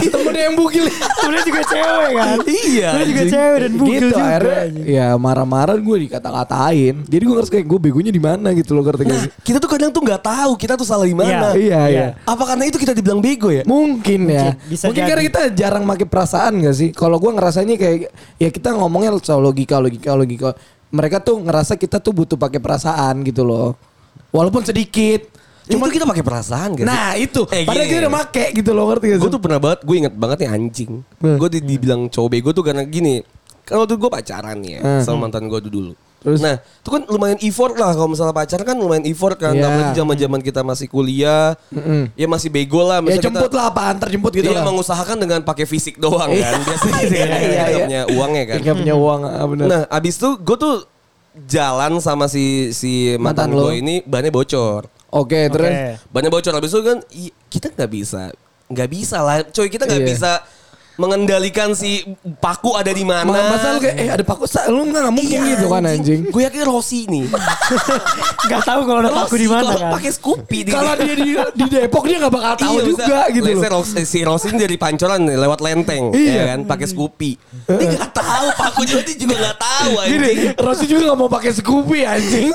[0.15, 0.85] temennya yang bugil.
[0.93, 2.37] Sebenarnya juga cewek kan.
[2.45, 2.89] Iya.
[2.93, 4.25] Gue juga cewek dan bugil gitu juga.
[4.29, 6.95] akhirnya ya marah-marah gue dikata-katain.
[7.09, 9.31] Jadi gue ngerasa kayak gue begonya di mana gitu loh ngerti gak sih?
[9.41, 11.57] Kita tuh kadang tuh nggak tahu kita tuh salah di mana.
[11.57, 11.83] Iya, iya.
[11.89, 12.07] Iya.
[12.29, 13.65] Apa karena itu kita dibilang bego ya?
[13.65, 14.53] Mungkin ya.
[14.53, 15.11] Mungkin, bisa Mungkin jadi.
[15.11, 16.89] karena kita jarang pakai perasaan gak sih?
[16.93, 20.53] Kalau gue ngerasanya kayak ya kita ngomongnya soal logika, logika, logika.
[20.93, 23.75] Mereka tuh ngerasa kita tuh butuh pakai perasaan gitu loh.
[24.35, 25.31] Walaupun sedikit.
[25.65, 26.83] Cuma kita pakai perasaan sih?
[26.83, 27.47] Nah itu.
[27.49, 27.93] Eh, Padahal gini.
[27.95, 29.23] kita udah make gitu loh ngerti gak sih?
[29.23, 30.93] Gue tuh pernah banget, gue inget banget nih anjing.
[31.17, 31.37] Hmm.
[31.39, 33.25] Gue di, dibilang cowok bego tuh karena gini.
[33.63, 35.01] Kan waktu gue pacaran ya Hmm.
[35.01, 35.95] sama mantan gue dulu.
[36.21, 36.41] Terus?
[36.41, 39.53] Nah, itu kan lumayan effort lah kalau misalnya pacaran kan lumayan effort kan.
[39.53, 39.61] Iya.
[39.63, 42.13] Apalagi zaman-zaman kita masih kuliah, Mm-mm.
[42.13, 43.01] ya masih bego lah.
[43.01, 44.65] ya Misalnya jemput kita, lah apa antar jemput gitu Dia lah.
[44.65, 46.61] mengusahakan dengan pakai fisik doang kan.
[46.61, 47.29] Biasanya gitu kan.
[47.29, 47.65] Iya, iya.
[47.79, 48.59] punya uangnya kan.
[48.59, 49.65] Gak punya uang ah, bener.
[49.65, 50.75] Nah, abis itu gue tuh
[51.45, 53.67] jalan sama si si mantan, Mantan lo.
[53.67, 54.87] gue ini bannya bocor.
[55.11, 55.71] Oke terus.
[55.71, 56.11] Oke.
[56.11, 56.99] Bannya bocor habis itu kan
[57.49, 58.23] kita nggak bisa
[58.65, 60.09] nggak bisa lah coy kita nggak Iya.
[60.09, 60.31] bisa
[60.95, 64.85] mengendalikan si paku ada di mana Ma- Masa lu kayak eh ada paku sa- lu
[64.85, 66.21] nggak nggak mungkin gitu kan anjing.
[66.27, 67.27] gue yakin Rossi nih
[68.45, 69.93] Gak tahu kalau ada paku di mana kan.
[69.93, 73.33] pakai Scoopy di Kalau dia di, di Depok dia nggak bakal tahu Iya, juga bisa.
[73.33, 73.49] gitu loh.
[73.49, 76.33] Let's say Ros- si Rossi ini dari pancoran nih, lewat lenteng Iya.
[76.33, 77.31] ya kan pakai Scoopy
[77.65, 81.29] dia nggak tahu paku juga dia juga nggak tahu Gini, anjing Rossi juga gak mau
[81.29, 82.49] pakai Scoopy anjing.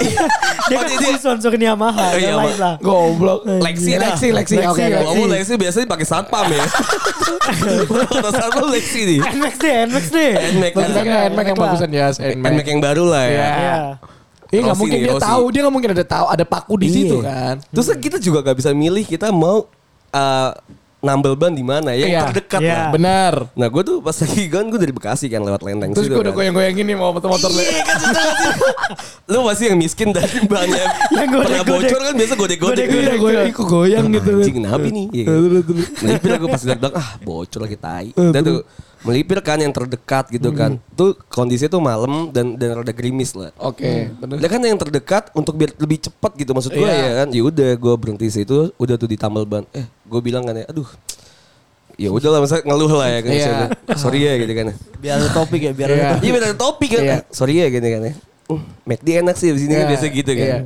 [0.65, 2.05] Dia kan dia- sponsorin Yamaha.
[2.05, 2.75] Oh, iya, lain lah.
[2.79, 3.39] Goblok.
[3.59, 4.13] Lexi dah.
[4.13, 4.55] Lexi, Lexi.
[4.55, 5.03] Lexi, Oke, Lexi.
[5.03, 6.63] Kamu Lexi biasanya pakai satpam ya.
[8.29, 9.19] Kalau satpam Lexi nih.
[9.19, 10.31] NMAX deh, NMAX deh.
[10.53, 10.89] Nmax kan.
[10.89, 12.65] Tapi kan NMAX yang bagusan ya, Nmax NMAX.
[12.65, 13.33] yang baru lah ya.
[13.33, 13.49] Iya.
[14.49, 14.61] Iya.
[14.65, 15.25] Nggak mungkin nih, dia Rossi.
[15.25, 17.27] tahu, dia nggak mungkin ada tahu ada paku di situ Iya.
[17.27, 17.55] kan.
[17.69, 19.69] Terus kita juga gak bisa milih kita mau
[20.09, 20.51] uh,
[20.99, 22.21] nambel ban di mana yang Iya.
[22.27, 22.75] terdekat Iya.
[22.75, 22.89] lah.
[22.91, 23.33] Benar.
[23.53, 26.27] Nah gue tuh pas lagi kan gue dari Bekasi kan lewat lenteng Terus gue udah
[26.27, 26.37] kan.
[26.37, 27.49] goyang-goyangin nih mau motor-motor.
[27.53, 27.97] Iya kan?
[29.25, 31.87] Lu pasti yang miskin dan banyak Yang pernah godek-godek.
[31.87, 32.85] bocor kan biasa godek-godek.
[32.85, 33.17] Iya, kan.
[33.17, 34.31] goyang, ikut goyang gitu.
[34.35, 35.05] Anjing kenapa nih?
[35.09, 35.31] Iya kan?
[35.31, 35.87] Terus, terus.
[35.99, 38.07] Melipir aku pas lihat ah bocor lagi tai.
[38.11, 38.57] Dan tuh
[38.99, 40.75] melipir kan yang terdekat gitu kan.
[40.91, 43.49] Tuh kondisinya tuh malam dan dan rada gerimis lah.
[43.55, 44.37] Oke, benar.
[44.37, 46.99] Lah kan yang terdekat untuk biar lebih cepat gitu maksud gue Iya.
[46.99, 47.27] ya kan.
[47.31, 49.63] Ya udah gue berhenti situ, udah tuh ditambal ban.
[49.71, 50.87] Eh, gue bilang kan ya, aduh.
[51.95, 53.31] Ya udahlah masa ngeluh lah ya kan.
[53.31, 53.45] Iya.
[53.45, 54.65] Saya, Sorry ya gitu kan.
[54.97, 55.95] Biar ada topik ya, biar Iya.
[55.95, 56.23] ada topik.
[56.23, 57.01] Iya beda topik kan.
[57.01, 57.15] Iya.
[57.15, 58.13] Eh, Sorry ya gitu kan ya.
[58.49, 60.47] Uh, McD enak sih di sini kan Iya, biasa gitu kan.
[60.47, 60.57] iya.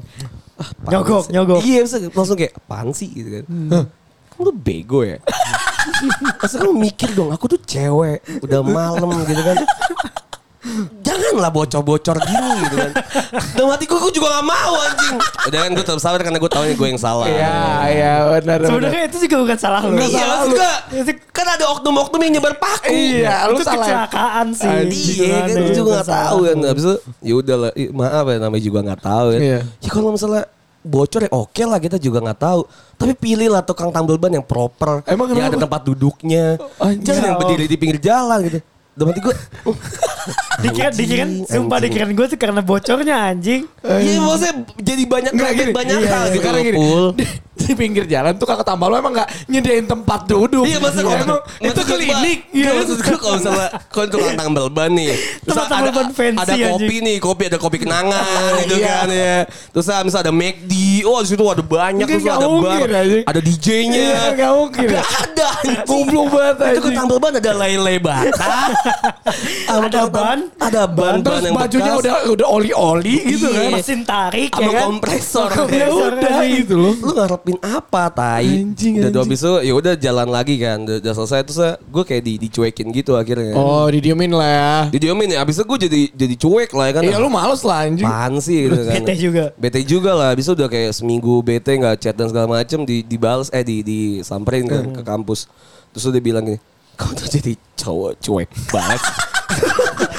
[0.54, 1.60] Ah, Nyogok, nyogok.
[1.62, 1.82] Iya,
[2.14, 3.44] langsung kayak apaan sih gitu kan.
[4.30, 5.18] Kamu tuh bego ya.
[6.40, 9.58] Masa kamu mikir dong, aku tuh cewek, udah malam gitu kan.
[11.04, 12.92] Janganlah bocor-bocor gini gitu kan.
[13.52, 15.20] Dalam hatiku gue juga gak mau anjing.
[15.52, 17.28] Udah kan gue tetap sabar karena gue tahu gue yang salah.
[17.28, 17.60] Iya,
[17.92, 18.64] iya benar.
[18.64, 18.70] benar.
[18.72, 20.00] Sebenarnya itu juga bukan salah lu.
[20.00, 22.96] Iya maksud gue, kan ada oknum-oknum yang nyebar paku.
[22.96, 23.84] Iya, lu itu salah.
[23.84, 24.72] kecelakaan sih.
[25.20, 26.58] Iya kan gue ya, juga gak tahu kan.
[26.64, 29.42] Habis itu ya udah lah, maaf ya namanya juga gak tahu kan.
[29.44, 29.60] Iya.
[29.68, 30.44] Ya kalau misalnya
[30.84, 32.62] bocor ya oke lah kita juga nggak tahu.
[33.00, 35.02] Tapi pilihlah tukang tambal ban yang proper.
[35.08, 36.60] Emang yang ada tempat duduknya.
[36.78, 37.04] Anjing.
[37.04, 37.42] Jangan yang Oh.
[37.42, 38.60] berdiri di pinggir jalan gitu.
[38.94, 39.34] Dalam hati gue,
[39.66, 39.78] uh,
[40.64, 41.90] Dikira, dikira, sumpah anjing.
[41.90, 43.66] dikira gue tuh karena bocornya anjing.
[43.82, 45.74] Iya maksudnya jadi banyak gini.
[45.74, 46.32] banyak Iya, hal iya.
[46.32, 46.78] gitu Karena gini.
[47.14, 47.26] Di,
[47.56, 50.64] di pinggir jalan tuh kakak tambah lo emang gak nyediain tempat duduk.
[50.64, 52.40] Iya masa kalau Emang itu klinik.
[52.48, 52.70] Iya Iya.
[52.76, 55.10] maksud gue kalau misalnya Kalau tukang tambal ban nih
[55.42, 57.02] Terus Tempat ada, tambal ban fancy, ada kopi anjing.
[57.02, 58.24] nih Kopi ada kopi kenangan
[58.62, 58.94] gitu Iya.
[58.96, 59.36] kan ya
[59.70, 62.88] Terus misalnya ada McD Oh di situ ada banyak Terus ada bar.
[63.26, 64.86] Ada DJ-nya Iya, nggak mungkin.
[64.88, 65.48] Nggak ada.
[65.84, 66.84] Goblok banget, Itu anjing.
[66.86, 68.48] ke tambal ban ada lele bata
[69.66, 70.40] Ada ban.
[70.56, 72.02] Ada ban Terus ban yang bajunya bekas.
[72.02, 73.60] udah udah oli-oli gitu Iya.
[73.60, 73.72] kan.
[73.74, 74.84] Mesin tarik ya kan.
[74.88, 75.50] kompresor.
[75.70, 76.94] Ya udah gitu loh.
[76.96, 81.40] lu ngarepin apa tai Anjing, udah habis itu ya udah jalan lagi kan udah, selesai
[81.44, 84.74] terus gue kayak di dicuekin gitu akhirnya Oh, didiemin lah ya.
[84.90, 87.84] didiemin ya abis itu gue jadi jadi cuek lah ya kan Iya lu males lah
[87.84, 88.04] anjing.
[88.04, 89.46] Apaan sih gitu kan Bete juga.
[89.56, 93.02] bete juga lah abis itu udah kayak seminggu bete nggak chat dan segala macem di
[93.02, 95.48] dibales eh di disamperin kan ke kampus
[95.90, 96.60] terus udah bilang gini
[96.94, 99.02] kau tuh jadi cowok cuek banget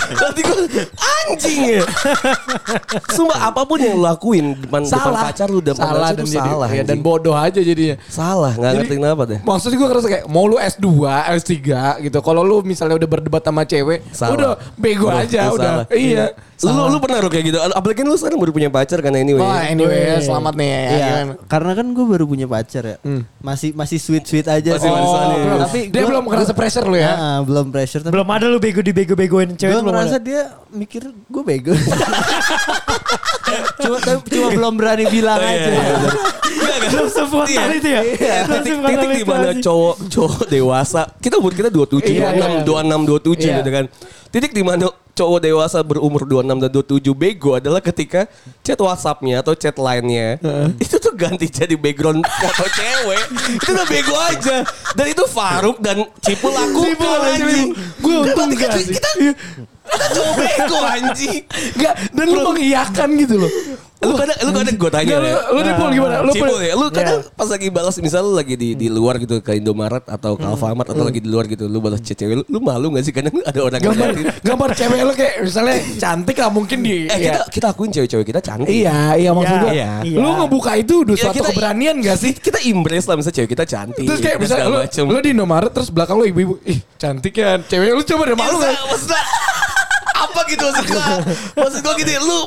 [0.04, 1.82] Berarti gue anjing ya.
[3.10, 5.22] Sumpah apa pun yang lu lakuin depan, depan Salah.
[5.26, 6.68] pacar lu depan salah pacar dan jadi, salah.
[6.70, 7.96] ya, dan bodoh aja jadinya.
[8.06, 9.40] Salah, nggak ngerti kenapa deh.
[9.42, 10.86] Maksudnya gue ngerasa kayak mau lu S2,
[11.40, 11.52] S3
[12.04, 12.18] gitu.
[12.20, 14.34] Kalau lu misalnya udah berdebat sama cewek, Salah.
[14.36, 15.72] udah bego aja udah.
[15.82, 15.86] salah.
[15.90, 16.26] Iya.
[16.56, 17.58] Lu, lu, lu pernah lu kayak gitu?
[17.58, 19.38] Apalagi kan lu sekarang baru punya pacar kan anyway.
[19.38, 20.78] Oh, anyway, selamat nih ya.
[20.78, 21.32] Iya, gimana?
[21.44, 22.96] karena kan gue baru punya pacar ya.
[23.38, 24.70] Masih masih sweet sweet aja.
[24.72, 24.86] Masih.
[24.86, 27.12] Oh, Tapi dia gua- belum ngerasa pressure lu ya.
[27.12, 30.22] Nah, belum pressure tapi Belum ada lu bego di bego-begoin cewek gue belum ngerasa ada.
[30.22, 30.40] dia
[30.70, 31.74] mikir gue bego.
[33.76, 35.68] cuma tapi cuma belum berani bilang Oh, iya, aja.
[35.68, 36.10] iya, iya.
[36.84, 38.00] Belum sefrontal itu ya.
[38.02, 42.62] Iya, Belum titik, titik di mana cowok cowok dewasa kita umur kita 27 Iya, iya.
[42.64, 43.54] 26 26 27 Iya.
[43.60, 43.84] gitu kan
[44.30, 48.26] titik di mana cowok dewasa berumur 26 dan 27 bego adalah ketika
[48.66, 50.36] chat WhatsAppnya atau chat lainnya
[50.82, 53.24] itu tuh ganti jadi background foto cewek.
[53.62, 54.56] Itu udah bego aja.
[54.98, 56.94] Dan itu Faruk dan Cipul lakukan
[57.38, 57.70] Cipul,
[58.02, 58.90] Gue untung gak sih?
[58.90, 59.10] kita kita
[59.84, 61.42] cowok bego anjing
[61.76, 63.52] Enggak, dan lu mengiyakan gitu loh.
[64.04, 65.38] lu kadang lu kadang gue tanya Enggak, lu, ya.
[65.48, 66.16] lu di Pul gimana?
[66.20, 67.32] Lu Cipul ya, lu kadang Iya.
[67.32, 70.84] pas lagi balas misalnya lu lagi di di luar gitu ke Indomaret atau ke Alfamart
[70.86, 73.32] atau lagi di luar gitu, lu balas chat cewek lu, lu malu gak sih kadang
[73.40, 74.08] ada orang gambar
[74.44, 77.16] gambar cewek lu kayak misalnya cantik lah mungkin di Eh ya.
[77.16, 78.68] kita kita akuin cewek-cewek kita cantik.
[78.68, 79.70] Iya, iya maksud gua.
[79.72, 79.90] Iya.
[80.04, 82.32] Lu ngebuka itu udah Ya, suatu keberanian gak sih?
[82.36, 84.04] Kita embrace lah misalnya cewek kita cantik.
[84.04, 87.88] Terus kayak misalnya lu, lu di Indomaret terus belakang lu ibu-ibu, ih cantik ya cewek
[87.90, 88.76] lu coba deh malu gak?
[90.34, 91.16] Apa gitu maksud gua
[91.56, 92.40] maksud gua gini lu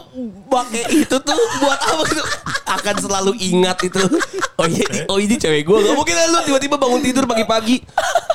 [0.46, 2.24] pakai itu tuh buat apa gitu
[2.68, 3.96] akan selalu ingat itu
[4.54, 7.80] oh iya ini- oh ini cewek gua gak mungkin lu tiba-tiba bangun tidur pagi-pagi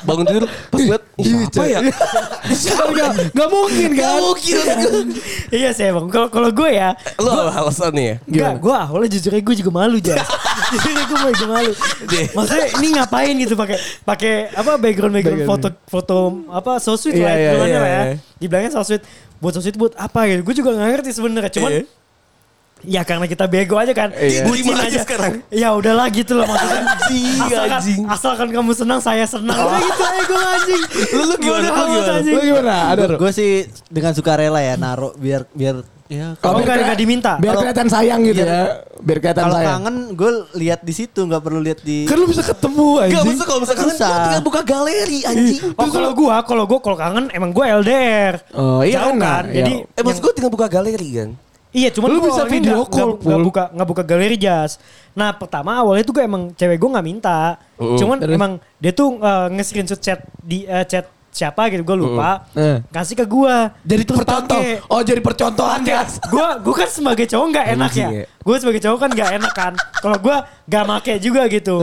[0.01, 1.79] bangun tidur pas liat "Ih, siapa ya
[2.93, 4.19] Gak, gak mungkin Gak kan?
[4.19, 5.01] mungkin maksud gua.
[5.49, 6.05] Iya sih emang.
[6.07, 8.15] Kalau kalau gue ya, Lu apa alasannya ya?
[8.25, 10.25] Enggak, gue awalnya jujur gue juga malu Jas.
[10.71, 11.71] Aja gue juga malu.
[12.33, 16.17] Maksudnya ini ngapain gitu pakai pakai apa background background foto foto
[16.49, 18.03] apa so sweet Iya, lah iya, hitungannya iya, lah ya.
[18.39, 19.03] Dibilangnya so sweet.
[19.37, 20.41] Buat so sweet buat apa gitu.
[20.41, 21.51] Gue juga gak ngerti sebenarnya.
[21.51, 22.01] Cuman Iya.
[22.83, 24.11] Ya karena kita bego aja kan.
[24.11, 24.43] Iya.
[24.43, 25.39] Bucin aja aja sekarang?
[25.47, 26.83] Ya udahlah gitu loh maksudnya.
[26.83, 28.01] Anjing, asalkan, anjing.
[28.11, 29.55] asalkan kamu senang saya senang.
[29.55, 30.81] Udah gitu aja gue anjing.
[31.15, 32.13] Lu- lu gimana, lu gimana?
[32.19, 32.75] Lu gimana?
[32.91, 33.03] Ada?
[33.15, 33.51] Gue sih
[33.87, 35.79] dengan sukarela ya naruh biar biar
[36.13, 37.31] ya Oh, enggak, keli- enggak diminta.
[37.35, 38.53] Biar Kalau- kelihatan sayang gitu Iya.
[38.53, 38.61] ya.
[38.99, 39.71] Biar kelihatan kalau sayang.
[39.81, 43.17] kangen gue lihat di situ nggak perlu lihat di Kan lu bisa ketemu Gak anjing.
[43.19, 44.07] maksudnya kalau misalkan Susah.
[44.07, 45.61] lu tinggal buka galeri anjing.
[45.73, 48.33] Oh kalau gue, kalau gue kalau kangen emang gue LDR.
[48.51, 49.91] Oh, iya Jauh kan, nah, Jadi iya.
[49.91, 51.29] Eh maksud gue tinggal buka galeri kan.
[51.69, 53.43] Iya, cuman Lu bisa video nggak- call, nggak- nggak Pul.
[53.43, 54.77] buka nggak buka galeri jas.
[55.11, 57.57] Nah pertama awalnya tuh gue emang cewek gue nggak minta.
[57.75, 57.97] Mm.
[57.97, 58.35] Cuman Terus?
[58.35, 62.45] emang dia tuh uh, nge-screenshot chat di eh, chat siapa gitu gue lupa.
[62.53, 62.85] Mm.
[62.93, 63.55] Kasih ke gue.
[63.83, 64.61] Jadi percontoh.
[64.87, 66.05] Oh jadi percontohan ya.
[66.05, 68.09] gue gue kan sebagai cowok nggak enak ya.
[68.29, 69.73] Gue sebagai cowok kan nggak enak kan.
[69.97, 70.35] Kalau gue
[70.69, 71.81] nggak make juga gitu.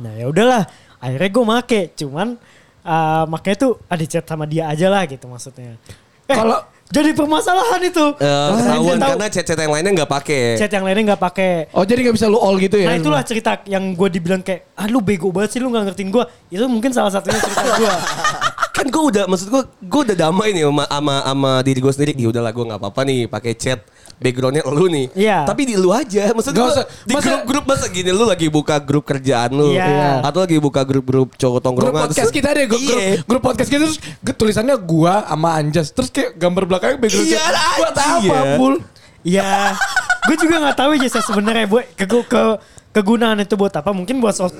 [0.00, 0.66] Nah ya udahlah,
[0.98, 2.34] akhirnya gue make, cuman
[2.82, 5.78] uh, makanya tuh ada chat sama dia aja lah gitu maksudnya.
[6.26, 6.58] Eh, kalau
[6.92, 8.04] jadi permasalahan itu.
[8.20, 10.42] Eh, ketahuan Tahu- karena chat-chat yang lainnya nggak pakai.
[10.60, 11.52] chat yang lainnya nggak pakai.
[11.72, 12.92] Oh jadi gak bisa lu all gitu ya?
[12.92, 16.12] Nah itulah cerita yang gue dibilang kayak, ah lu bego banget sih lu gak ngertiin
[16.12, 16.24] gue.
[16.52, 17.88] Itu mungkin salah satunya cerita gue.
[18.82, 22.12] kan gue udah maksud gue gue udah damai nih sama sama, sama diri gue sendiri
[22.16, 23.84] ya udahlah gue nggak apa-apa nih pakai chat
[24.18, 25.48] backgroundnya lu nih Iya.
[25.48, 26.84] tapi di lu aja maksud gue usah.
[27.04, 30.20] di grup-grup masa gini lu lagi buka grup kerjaan lu Iya.
[30.20, 33.12] atau lagi buka grup-grup cowok Grup tongkrongan podcast terus- kita deh, grup, grup, Iya.
[33.24, 33.98] grup podcast kita terus
[34.34, 37.42] tulisannya gua sama Anjas terus kayak gambar belakangnya background Iya,
[37.78, 38.40] buat apa, ya.
[38.42, 38.74] Iya, Pul?
[40.26, 42.42] gue juga nggak tahu aja sebenarnya buat ke, ke
[42.92, 43.90] kegunaan itu buat apa?
[43.90, 44.50] Mungkin buat sos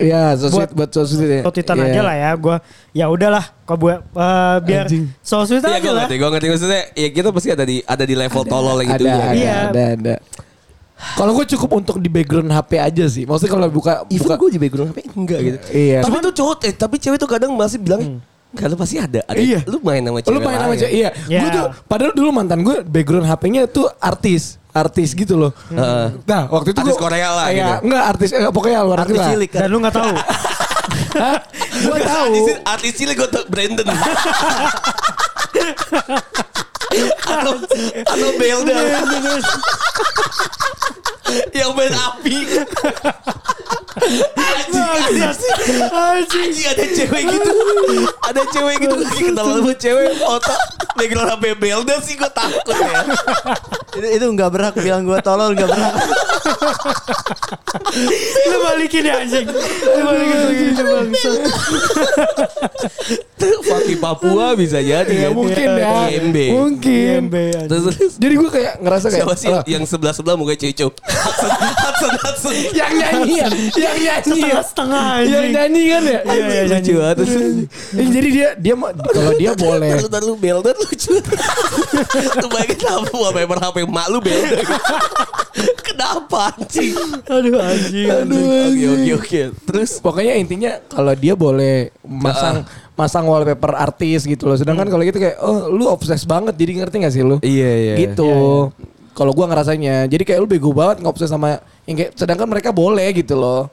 [0.00, 1.42] Iya, so Buat- sweet buat so sweet ya.
[1.44, 1.86] sotitan Iya.
[1.86, 2.30] aja lah ya.
[2.34, 2.56] Gue
[2.90, 5.04] ya udahlah, kok buat eh, biar Anjing.
[5.20, 6.04] sosmed Iya aja gue lah.
[6.04, 8.96] ngerti, gue ngerti maksudnya ya kita pasti ada di ada di level tolol yang Ada,
[8.96, 9.32] itu ada, ya.
[9.32, 9.56] Iya.
[9.68, 10.14] ada, ada.
[11.16, 13.24] Kalau gue cukup untuk di background HP aja sih.
[13.24, 15.58] Maksudnya kalau buka Even buka gue di background HP enggak gitu.
[15.72, 15.98] Iya.
[16.04, 19.24] Tapi tuh cowok, eh, tapi cewek tuh kadang masih bilang, Enggak lu pasti ada.
[19.24, 19.40] ada.
[19.40, 19.64] Iya.
[19.64, 21.08] Lu main sama cewek Lu main sama cewek, iya.
[21.24, 21.40] Ya.
[21.40, 24.59] Gue tuh, padahal dulu mantan gue background HP-nya tuh artis.
[24.70, 25.52] Artis gitu loh.
[26.22, 27.72] Nah waktu itu Artis gua- Korea lah Iya, gitu.
[27.86, 29.30] Enggak artis, eh, pokoknya luar Artis negeri lah.
[29.32, 29.60] cilik kan.
[29.60, 30.12] Dan lu gak tahu.
[31.80, 32.30] Gue tahu.
[32.30, 33.86] Artis, artis cilik gue tau Brandon.
[37.24, 37.54] atau
[38.04, 38.74] atau Belda.
[41.52, 42.36] yang main api.
[45.90, 47.50] Anjing, ada cewek gitu.
[48.22, 50.54] Ada cewek gitu lagi kenal sama cewek foto
[50.94, 53.02] background HP Belda sih gue takut ya.
[53.94, 55.94] itu, itu nggak berhak bilang gue tolol nggak berhak.
[58.46, 59.46] lu balikin ya anjing.
[59.48, 61.30] Lu balikin lagi itu bangsa.
[63.40, 65.32] Fakih Papua bisa jadi Ya kan.
[65.32, 65.88] mungkin ya.
[66.10, 66.36] IMB.
[66.52, 67.20] Mungkin.
[67.66, 70.92] Terus, terus Jadi gue kayak ngerasa kayak siapa sih "Alah, yang sebelah sebelah mukanya Cico?
[71.00, 72.54] Hudson, Hudson, Hudson.
[72.72, 73.40] yang nyanyi
[73.74, 74.16] ya, yang nyanyi ya.
[74.22, 75.52] Setengah-setengah Yang anjing.
[75.52, 76.20] nyanyi kan ya.
[76.22, 77.16] Iya, iya, lucu banget.
[77.90, 78.74] Eh, Jadi dia dia
[79.10, 79.90] kalau dia boleh.
[79.98, 81.12] Lu taruh Belda lucu.
[82.40, 84.58] Lu bayangin apa wallpaper HP mak lu Belda.
[85.82, 86.94] Kenapa anjing?
[87.26, 88.08] Aduh anjing.
[88.08, 88.40] Aduh.
[88.70, 89.40] Oke oke oke.
[89.66, 94.56] Terus Pokoknya intinya kalau dia boleh masang masang wallpaper artis gitu loh.
[94.56, 97.36] Sedangkan kalau gitu kayak oh lu obses banget jadi ngerti gak sih lu?
[97.40, 97.94] Iya, iya.
[97.96, 98.32] Gitu.
[99.10, 100.08] Kalau gua ngerasanya.
[100.08, 103.68] Jadi kayak lu bego banget ngobses sama yang kayak sedangkan mereka boleh gitu loh.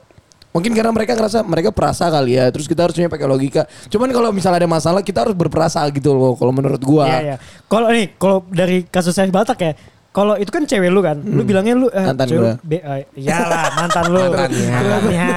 [0.48, 2.48] Mungkin karena mereka ngerasa mereka perasa kali ya.
[2.48, 3.62] Terus kita harusnya pakai logika.
[3.86, 7.04] Cuman kalau misalnya ada masalah kita harus berperasa gitu loh kalau menurut gua.
[7.06, 7.36] Iya iya.
[7.68, 9.72] Kalau nih kalau dari kasus saya Batak ya.
[10.08, 11.20] Kalau itu kan cewek lu kan.
[11.20, 12.10] Lu bilangnya lu eh, Hmm.
[12.10, 12.54] Mantan cewek, gua.
[12.64, 14.18] Be, eh, iyalah mantan lu.
[14.18, 14.68] Mantannya.
[14.72, 15.28] Mantannya.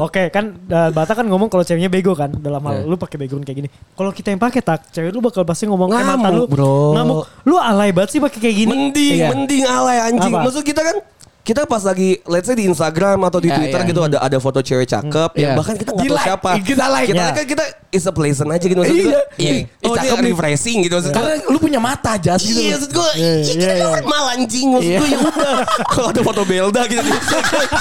[0.00, 3.44] Oke kan eh, Batak kan ngomong kalau ceweknya bego kan dalam hal lu pakai background
[3.44, 3.68] kayak gini.
[3.70, 6.48] Kalau kita yang pakai tak, cewek lu bakal pasti ngomong eh, mantan lu.
[6.48, 6.74] Ngamuk, bro.
[6.96, 7.22] Ngamuk.
[7.46, 8.70] Lu alay banget sih pakai kayak gini.
[8.72, 9.28] mending Iya.
[9.30, 10.34] mending alay anjing.
[10.34, 10.50] Apa?
[10.50, 10.96] Maksud kita kan
[11.44, 13.86] kita pas lagi let's say di Instagram atau di Iya, Twitter iya.
[13.86, 15.40] gitu ada ada foto cewek cakep Iya.
[15.44, 16.50] yang bahkan kita nggak tahu Di-like, siapa.
[16.58, 17.06] kita like.
[17.06, 17.28] Kita Iya.
[17.30, 19.04] kan kita is a pleasant aja gitu maksud Iya.
[19.04, 19.20] kita.
[19.36, 19.52] Iya.
[19.82, 22.56] Oh, cakep refreshing gitu maksud Karena lu punya mata jas gitu.
[22.56, 23.84] Iya, maksud gue, Iya, kita iya, iya.
[23.86, 24.98] normal anjing, maksud Iya.
[24.98, 25.56] gue ya udah.
[25.92, 27.02] Kalau ada foto Belda gitu,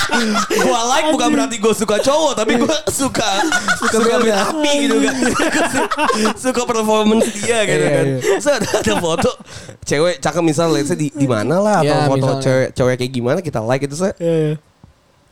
[0.68, 3.30] gue like bukan berarti gue suka cowok, tapi gue suka
[3.80, 5.16] suka main api gitu kan,
[6.44, 8.06] suka performance dia gitu Iya, kan.
[8.06, 8.18] iya.
[8.40, 9.30] So ada, ada foto
[9.84, 12.44] cewek cakep misal, let's say di di mana lah, atau Iya, foto misalnya.
[12.44, 14.18] cewek cewek kayak gimana kita like itu saya.
[14.18, 14.56] Iya, iya.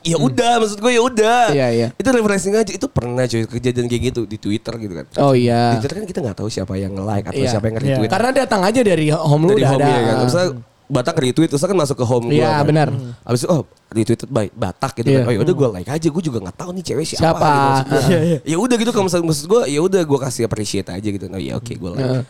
[0.02, 1.42] Ya udah, maksud gue ya udah.
[1.50, 1.88] Iya, iya.
[1.94, 2.70] Itu refreshing aja.
[2.70, 5.06] Itu pernah cuy kejadian kayak gitu di Twitter gitu kan.
[5.18, 5.78] Oh Di iya.
[5.78, 7.50] Twitter kan kita nggak tahu siapa yang nge-like atau Iya.
[7.54, 8.10] siapa yang nge-retweet.
[8.10, 9.94] Karena datang aja dari home lu dari udah home ada.
[9.94, 10.16] ya kan.
[10.26, 10.52] Misalnya
[10.92, 12.42] Batak retweet terus kan masuk ke home gue.
[12.42, 12.66] Iya, kan.
[12.68, 12.88] benar.
[13.24, 15.22] Abis itu oh retweeted by Batak gitu Iya.
[15.22, 15.30] kan.
[15.30, 16.08] Oh yaudah gue like aja.
[16.10, 17.22] Gue juga nggak tahu nih cewek siapa.
[17.22, 17.52] Siapa?
[17.86, 17.96] Gitu.
[18.12, 18.38] Iya, iya.
[18.44, 21.30] Ya udah gitu kalau misalnya maksud gue ya udah gue kasih appreciate aja gitu.
[21.30, 22.26] Oh iya oke gue like.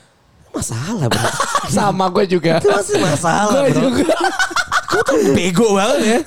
[0.51, 1.23] Masalah bro.
[1.73, 2.59] Sama gue juga.
[2.59, 3.81] Itu masih masalah Gue bro.
[3.87, 4.11] juga.
[4.91, 6.19] Kamu tuh bego banget ya.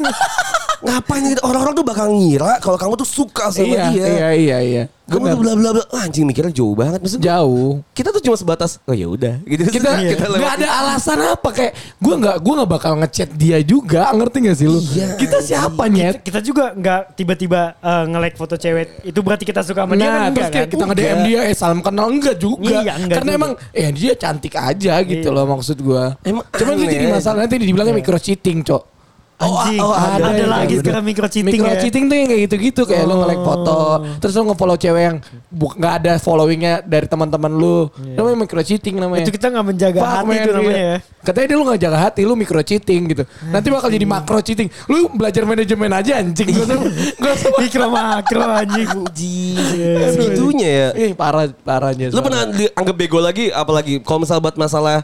[0.84, 4.04] Ngapain gitu orang-orang tuh bakal ngira kalau kamu tuh suka sama iya, dia.
[4.04, 4.84] iya, iya, iya.
[5.04, 5.84] Kamu tuh bla bla bla.
[5.92, 6.96] Ah, Anjing mikirnya jauh banget.
[6.96, 7.72] Maksud gua, Jauh.
[7.92, 9.68] kita tuh cuma sebatas oh ya udah gitu.
[9.68, 13.60] Kita kita nggak lewat ada alasan apa kayak gue nggak gue nggak bakal ngechat dia
[13.60, 14.80] juga ngerti gak sih lu?
[14.80, 16.20] Iya, kita siapa nyet?
[16.20, 19.04] Kita juga nggak tiba-tiba eh, nge-like foto cewek.
[19.04, 20.72] Itu berarti kita suka sama dia kan Nah, terus enggak kayak kan?
[20.72, 22.76] kita nge-DM dia eh salam kenal enggak juga.
[22.80, 23.40] Iya, enggak Karena juga.
[23.44, 25.36] emang eh dia cantik aja gitu Iya.
[25.36, 26.16] loh maksud gua.
[26.20, 28.93] Emang Cuman itu jadi masalah nanti dibilangnya micro cheating, Cok.
[29.34, 29.82] Anjing.
[29.82, 31.80] Oh, oh, ada, yang lagi sekarang micro cheating Micro ya.
[31.82, 33.78] cheating tuh yang kayak gitu-gitu kayak lu nge-like foto,
[34.22, 35.16] terus lu nge-follow cewek yang
[35.50, 37.90] nggak ada followingnya dari teman-teman lu.
[38.14, 39.26] Namanya micro cheating namanya.
[39.26, 40.94] Itu kita nggak menjaga Fuck, hati man, itu namanya iya.
[40.94, 40.98] ya.
[41.24, 43.24] Katanya dia lu gak jaga hati, lu micro cheating gitu.
[43.48, 44.68] Nanti bakal jadi makro cheating.
[44.92, 46.52] Lu belajar manajemen aja anjing.
[46.52, 46.76] Usah,
[47.16, 48.88] gak usah Mikro makro anjing.
[48.92, 50.12] Anjing.
[50.12, 50.88] Segitunya ya.
[50.92, 52.12] Ih parah parahnya.
[52.12, 55.00] Lu pernah dianggap bego lagi apalagi kalau misal buat masalah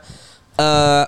[0.60, 1.04] eh,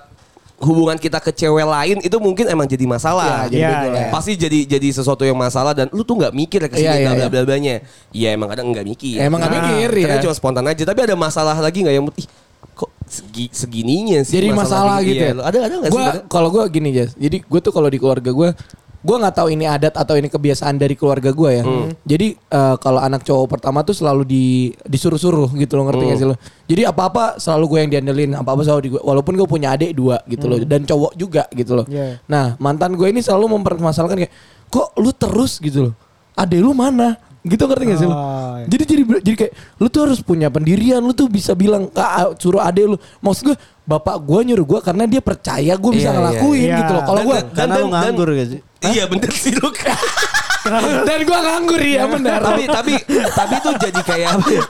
[0.63, 3.45] hubungan kita ke cewek lain itu mungkin emang jadi masalah.
[3.45, 3.79] Iya, jadi iya.
[3.91, 4.07] ya.
[4.09, 6.93] Pasti jadi jadi sesuatu yang masalah dan lu tuh nggak mikir ya ke sini Iya,
[6.95, 7.29] iya, bla bla iya.
[7.29, 7.75] bla blanya.
[8.15, 9.17] Iya emang kadang nggak mikir.
[9.19, 10.17] Emang nggak Nah, mikir, ya.
[10.23, 10.83] cuma spontan aja.
[10.87, 12.27] Tapi ada masalah lagi nggak yang ih,
[12.73, 15.13] kok segi, segininya sih Jadi masalah, ini?
[15.13, 15.43] gitu Iya, ya.
[15.43, 15.99] Ada ada nggak sih?
[15.99, 17.11] Gua kalau gua gini Jas.
[17.13, 18.49] Jadi gue tuh kalau di keluarga gue
[19.03, 21.63] gue nggak tahu ini adat atau ini kebiasaan dari keluarga gue ya.
[21.63, 21.91] Hmm.
[22.01, 24.43] Jadi eh, kalau anak cowok pertama tuh selalu di
[24.81, 26.17] disuruh-suruh gitu loh ngerti gak Hmm.
[26.17, 26.35] sih lo?
[26.63, 29.01] Jadi apa-apa selalu gue yang diandelin, apa-apa selalu di gue.
[29.03, 31.85] Walaupun gue punya adik dua gitu loh dan cowok juga gitu loh.
[31.85, 31.93] Hmm.
[31.93, 32.07] Iya.
[32.25, 34.33] Nah mantan gue ini selalu mempermasalahkan kayak
[34.71, 35.93] kok lu terus gitu loh.
[36.33, 37.19] Adik lu mana?
[37.43, 38.15] Gitu ngerti gak sih lo?
[38.15, 38.71] Ah, iya.
[38.71, 42.63] Jadi jadi jadi kayak lu tuh harus punya pendirian, lu tuh bisa bilang Kak, suruh
[42.63, 42.97] adek lu.
[43.19, 46.17] Maksud gue bapak gue nyuruh gue karena dia percaya gue bisa Iya, iya.
[46.17, 46.77] ngelakuin Iya.
[46.77, 47.03] gitu loh.
[47.03, 48.59] Kalau Dan- gue dan- Karena lu nganggur gak sih?
[48.81, 49.67] Iya bener sih lu.
[51.07, 52.39] dan gue nganggur ya benar.
[52.39, 52.93] tapi tapi
[53.29, 54.63] tapi itu jadi kayak apa ya?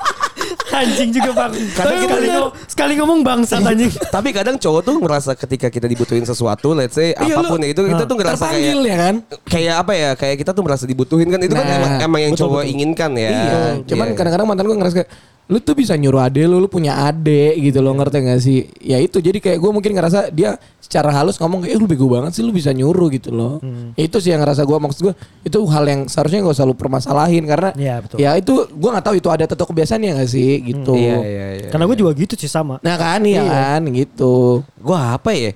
[0.73, 1.51] Anjing juga bang.
[1.71, 3.93] Kadang kita- sekali, ngomong, sekali ngomong bangsat anjing.
[3.93, 7.69] Tapi kadang cowok tuh ngerasa ketika kita dibutuhin sesuatu, let's say Iya, apa pun ya,
[7.69, 9.15] itu kita tuh ngerasa kayak ya kan?
[9.45, 10.09] kayak apa ya?
[10.17, 12.73] Kayak kita tuh merasa dibutuhin kan itu kan Nah, emang, emang yang betul, cowok betul.
[12.73, 13.29] inginkan ya.
[13.29, 13.61] Iya.
[13.85, 14.15] Cuman Iya.
[14.17, 15.09] kadang-kadang mantan gue ngerasa kayak
[15.51, 18.59] lu tuh bisa nyuruh ade lu, lu punya ade gitu loh ngerti gak sih?
[18.79, 22.07] Ya itu jadi kayak gue mungkin ngerasa dia secara halus ngomong kayak eh, lu bego
[22.07, 23.59] banget sih lu bisa nyuruh gitu loh.
[23.99, 26.75] Ya itu sih yang ngerasa gue maksud gue itu hal yang seharusnya gak usah lu
[26.79, 28.17] permasalahin karena Iya, betul.
[28.23, 30.95] ya itu gue nggak tahu itu ada atau kebiasaannya gak sih gitu.
[30.95, 31.69] Iya iya iya.
[31.69, 32.79] Karena gue juga gitu sih sama.
[32.79, 34.63] Nah kan iya kan gitu.
[34.79, 35.51] Gua apa ya?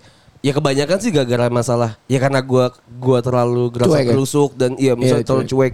[0.46, 1.98] Ya kebanyakan sih gara-gara masalah.
[2.06, 2.70] Ya karena gua
[3.02, 4.42] gua terlalu gerasa Cuek ya?
[4.56, 5.74] dan iya misalnya Iya, terlalu cuek.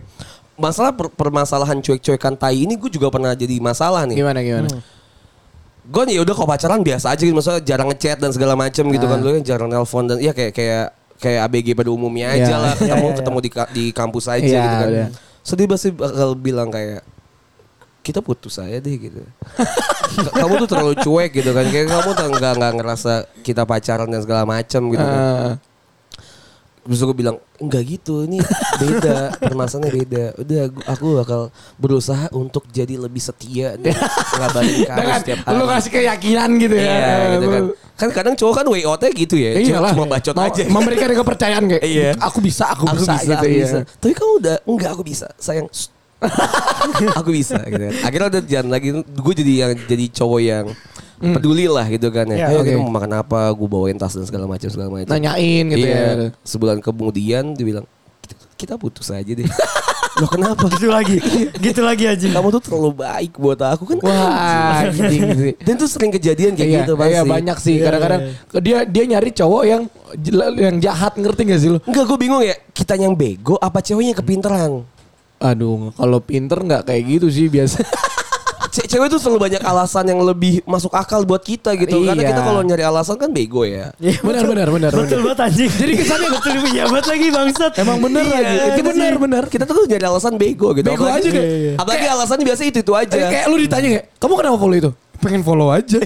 [0.53, 4.17] Masalah per- permasalahan cuek-cuekan tai ini gue juga pernah jadi masalah nih.
[4.17, 4.69] Gimana gimana?
[5.83, 9.03] Gue ya udah kalau pacaran biasa aja gitu, maksudnya jarang ngechat dan segala macem gitu
[9.03, 9.23] kan, Ah.
[9.23, 10.85] lu kan jarang nelpon dan iya kayak kayak
[11.17, 12.39] kayak ABG pada umumnya Iya.
[12.39, 14.87] aja lah, ketemu Iya, iya, ketemu di ka- di kampus aja Iya, gitu kan.
[14.87, 15.07] udah.
[15.43, 17.01] Sedih pasti bakal bilang kayak
[17.99, 19.19] kita putus aja deh gitu.
[20.39, 24.21] kamu tuh terlalu cuek gitu kan, kayak kamu tuh nggak nggak ngerasa kita pacaran dan
[24.21, 25.19] segala macem gitu kan.
[25.19, 25.53] Ah.
[26.83, 28.43] Terus gue bilang enggak gitu, ini
[28.75, 30.25] beda, permasalahannya beda.
[30.35, 31.41] Udah aku bakal
[31.79, 33.95] berusaha untuk jadi lebih setia dan
[34.35, 35.55] ngabarin kamu setiap hari.
[35.55, 36.91] lu kasih keyakinan gitu ya.
[36.91, 37.63] Iya gitu kan.
[37.93, 39.51] Kan kadang cowok kan way out-nya gitu ya.
[39.55, 40.63] Iya Cuma, bacot Mau- aja.
[40.67, 41.83] Memberikan kepercayaan kayak.
[41.87, 42.09] Iya.
[42.19, 43.63] Aku bisa, aku, Aku bisa, bisa, gitu aku ya.
[43.63, 43.79] bisa.
[43.87, 45.27] Tapi kamu udah enggak aku bisa.
[45.39, 45.71] Sayang.
[47.19, 47.95] Aku bisa gitu kan.
[48.07, 50.65] Akhirnya udah jalan lagi gue jadi yang jadi cowok yang
[51.23, 52.35] peduli lah gitu kan ya.
[52.35, 52.67] Iya, Ayo oke.
[52.67, 55.07] kita mau makan apa, gue bawain tas dan segala macam segala macam.
[55.07, 55.95] Nanyain gitu iya.
[55.95, 56.27] ya.
[56.43, 57.85] Sebulan kemudian dia bilang
[58.59, 59.43] kita, putus aja deh.
[60.21, 60.69] Loh kenapa?
[60.69, 61.17] Gitu lagi.
[61.57, 62.27] gitu lagi aja.
[62.29, 63.97] Kamu tuh terlalu baik buat aku kan.
[64.05, 65.53] Wah, anjing sih.
[65.57, 67.11] Dan tuh sering kejadian kayak iya, gitu pasti.
[67.17, 67.75] iya, banyak sih.
[67.81, 68.21] Iya, Kadang-kadang
[68.61, 69.81] dia dia nyari cowok yang
[70.53, 71.79] yang jahat ngerti gak sih lu?
[71.89, 72.53] Enggak, gue bingung ya.
[72.71, 74.85] Kita yang bego apa ceweknya kepinteran?
[75.41, 77.81] Aduh, kalau pinter nggak kayak gitu sih biasa.
[78.73, 82.01] Ce- cewek tuh selalu banyak alasan yang lebih masuk akal buat kita gitu.
[82.01, 82.29] Karena Iya.
[82.33, 83.93] kita kalau nyari alasan kan bego ya.
[84.01, 85.21] Iya, benar, benar, benar, Betul benar.
[85.29, 85.71] banget anjing.
[85.77, 87.71] Jadi kesannya betul iya banget lagi bangsat.
[87.77, 88.55] Emang bener Iya, lagi.
[88.73, 89.43] Itu benar, benar.
[89.45, 90.89] Kita tuh nyari alasan bego gitu.
[90.89, 91.43] Bego Apalagi- aja deh.
[91.45, 91.73] Iya, iya.
[91.77, 93.13] Apalagi alasannya biasa itu itu aja.
[93.29, 94.91] Kayak lu ditanya kayak, kamu kenapa follow itu?
[95.23, 95.99] Pengen follow aja.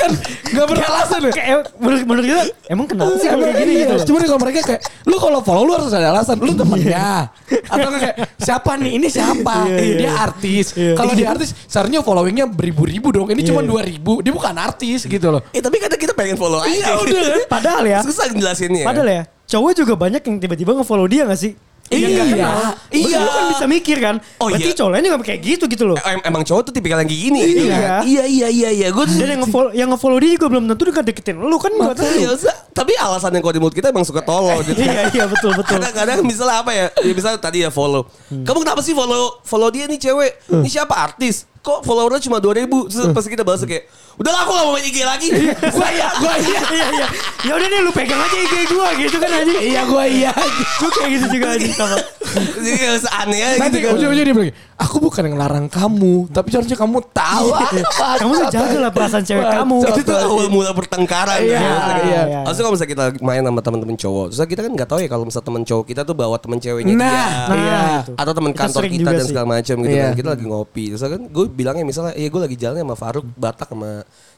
[0.00, 0.16] kan
[0.48, 1.32] nggak beralasan ya.
[1.36, 3.94] Kayak menurut, menurut kita emang kenapa sih kayak gini gitu.
[4.08, 7.28] Cuma kalau mereka kayak lu kalau follow lu harus ada alasan lu temennya
[7.68, 9.96] atau kayak siapa nih ini siapa Iya, iya.
[10.00, 10.96] dia artis Iya.
[10.96, 15.28] kalau dia artis seharusnya followingnya beribu-ribu dong ini cuma dua ribu dia bukan artis gitu
[15.28, 16.72] loh Eh tapi kadang kita pengen follow aja.
[16.72, 17.22] Iya, udah.
[17.60, 18.00] Padahal ya.
[18.00, 18.88] Susah ngejelasinnya.
[18.88, 19.22] Padahal ya.
[19.50, 21.52] Cowok juga banyak yang tiba-tiba nge-follow dia gak sih?
[21.90, 22.06] Iya.
[22.06, 22.54] Nggak kenal.
[22.88, 23.16] Iya.
[23.18, 24.14] Lu kan bisa mikir kan.
[24.38, 24.78] Oh, Berarti iya.
[24.78, 25.96] cowok lain juga kayak gitu gitu loh.
[26.00, 27.74] Em- emang cowok tuh tipikal yang gini gitu Iya.
[27.76, 28.00] kan?
[28.06, 28.88] Iya iya iya iya.
[28.88, 31.72] Gue tuh Dan yang nge-follow, yang nge-follow dia juga belum tentu dekat deketin lu kan
[31.74, 32.06] gak tahu.
[32.14, 32.30] Iya,
[32.70, 34.78] tapi alasan yang kalau di mulut kita emang suka tolol gitu.
[34.78, 35.76] Iya iya betul betul.
[35.76, 36.86] Kadang-kadang misalnya apa ya?
[36.96, 38.06] Ya misalnya tadi ya follow.
[38.30, 40.46] Kamu kenapa sih follow follow dia nih cewek?
[40.48, 41.50] Ini siapa artis?
[41.60, 42.88] Kok followernya cuma 2000?
[42.88, 43.84] Terus pas kita balas kayak,
[44.16, 45.28] "Udah lah, aku gak mau main IG lagi."
[45.76, 47.06] gua iya gua iya iya iya.
[47.44, 49.52] Ya udah deh lu pegang aja IG gua gitu kan aja.
[49.60, 50.32] iya gua iya
[50.80, 51.96] Gua kayak gitu juga aja sama.
[52.64, 52.78] Jadi
[53.12, 53.96] aneh aja nanti gitu kan.
[54.00, 57.84] ujung-ujung dia bilang aku bukan yang ngelarang kamu tapi seharusnya kamu tahu Iya.
[58.20, 59.76] Kamu tuh jaga lah perasaan cewek kamu.
[59.86, 61.40] Itu tuh awal mula pertengkaran.
[61.40, 61.96] Iya, kan.
[62.04, 62.22] iya.
[62.44, 65.24] Maksudnya kalau misalnya kita main sama teman-teman cowok, terus kita kan nggak tahu ya kalau
[65.24, 67.14] misalnya teman cowok kita tuh bawa teman ceweknya Nah, dia.
[67.14, 67.82] Nah, iya.
[68.16, 70.04] atau teman kantor kita dan segala macam gitu Iya.
[70.10, 73.24] kan kita lagi ngopi terus kan gue bilangnya misalnya iya gue lagi jalan sama Faruk
[73.38, 73.90] Batak sama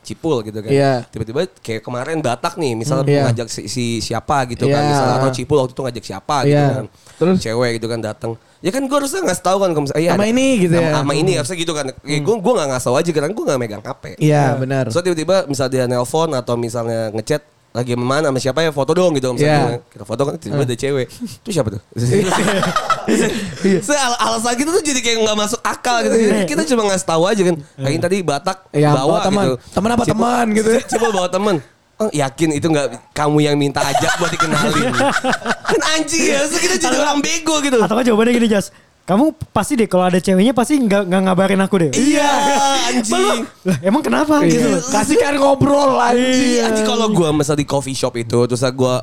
[0.02, 1.06] Cipul gitu kan Iya.
[1.08, 3.22] tiba-tiba kayak kemarin Batak nih misalnya Hmm, iya.
[3.30, 4.90] ngajak si, si siapa gitu kan Iya.
[4.90, 6.66] misalnya atau Cipul waktu itu ngajak siapa gitu Iya.
[6.76, 6.86] kan
[7.16, 7.36] Terus?
[7.38, 10.26] cewek gitu kan datang ya kan gue harusnya ngasih tahu kan kalau misalnya iya Sama
[10.26, 10.92] ini gitu sama, ya.
[10.98, 13.58] sama ini harusnya gitu kan ya, gue gue nggak ngasih tahu aja karena gue nggak
[13.58, 18.36] megang HP iya benar So tiba-tiba misalnya dia nelpon atau misalnya ngechat lagi mana sama
[18.36, 19.88] siapa ya foto dong gitu misalnya Iya.
[19.88, 21.08] kita foto kan tiba-tiba ada cewek.
[21.08, 21.80] Itu siapa tuh?
[23.82, 26.14] So, al alasan kita tuh jadi kayak nggak masuk akal gitu.
[26.46, 27.56] Kita cuma ngasih tahu aja kan.
[27.76, 29.44] Kayak tadi Batak Iya, bawa bawa teman.
[29.44, 29.56] gitu.
[29.72, 30.80] Teman apa teman gitu ya.
[30.84, 31.56] Cipul bawa teman.
[31.96, 34.90] Oh, yakin itu nggak kamu yang minta ajak buat dikenalin?
[35.70, 37.78] Kan anjing ya so kita jadi orang bego gitu.
[37.78, 38.68] Atau kan jawabannya gini Jas.
[39.02, 41.90] Kamu pasti deh kalau ada ceweknya pasti nggak nggak ngabarin aku deh.
[41.92, 42.22] iya
[43.10, 43.26] Malu.
[43.32, 44.72] anjing Lah emang kenapa gitu Iya.
[44.72, 44.82] loh.
[44.84, 48.94] kasih kan ngobrol anjing Iya, anjing kalau gue misal di coffee shop itu terus gue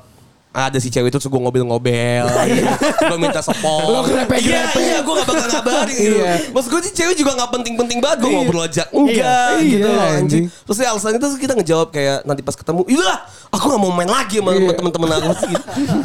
[0.50, 2.26] ada si cewek itu terus gue ngobel-ngobel
[3.06, 4.42] gue minta sepol Lo grepe-grepe.
[4.42, 6.34] iya, iya gue gak bakal ngabarin gitu Iya.
[6.50, 9.62] maksud gue sih cewek juga gak penting-penting banget gue ngobrol aja enggak Iya.
[9.62, 10.46] gitu Iya, loh anjing.
[10.50, 13.14] terus ya alasan itu kita ngejawab kayak nanti pas ketemu iya
[13.48, 14.74] aku gak mau main lagi sama Iya.
[14.74, 15.30] temen-temen aku.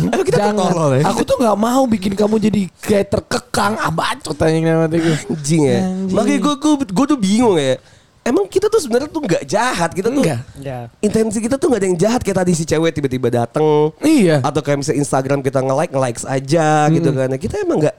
[0.04, 0.70] Emang kita Jangan.
[0.92, 3.72] ya Aku tuh nggak mau bikin kamu jadi kayak terkekang.
[3.76, 5.00] Ah bacot anjing nama gue.
[5.24, 5.80] anjing ya
[6.12, 7.80] makanya gue gue gue tuh bingung ya
[8.24, 10.86] emang kita tuh sebenarnya tuh nggak jahat kita tuh Enggak.
[10.98, 14.40] Intensi kita tuh nggak ada yang jahat kayak tadi si cewek tiba-tiba dateng Iya.
[14.40, 17.96] atau kayak misalnya Instagram kita nge-like nge-likes aja gitu kan Nah, kita emang nggak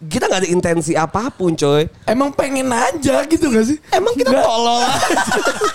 [0.00, 1.84] kita nggak ada intensi apa pun coy.
[2.08, 3.76] Emang pengen aja gitu gak sih?
[3.92, 4.44] Emang kita Nggak.
[4.44, 5.16] tolol aja.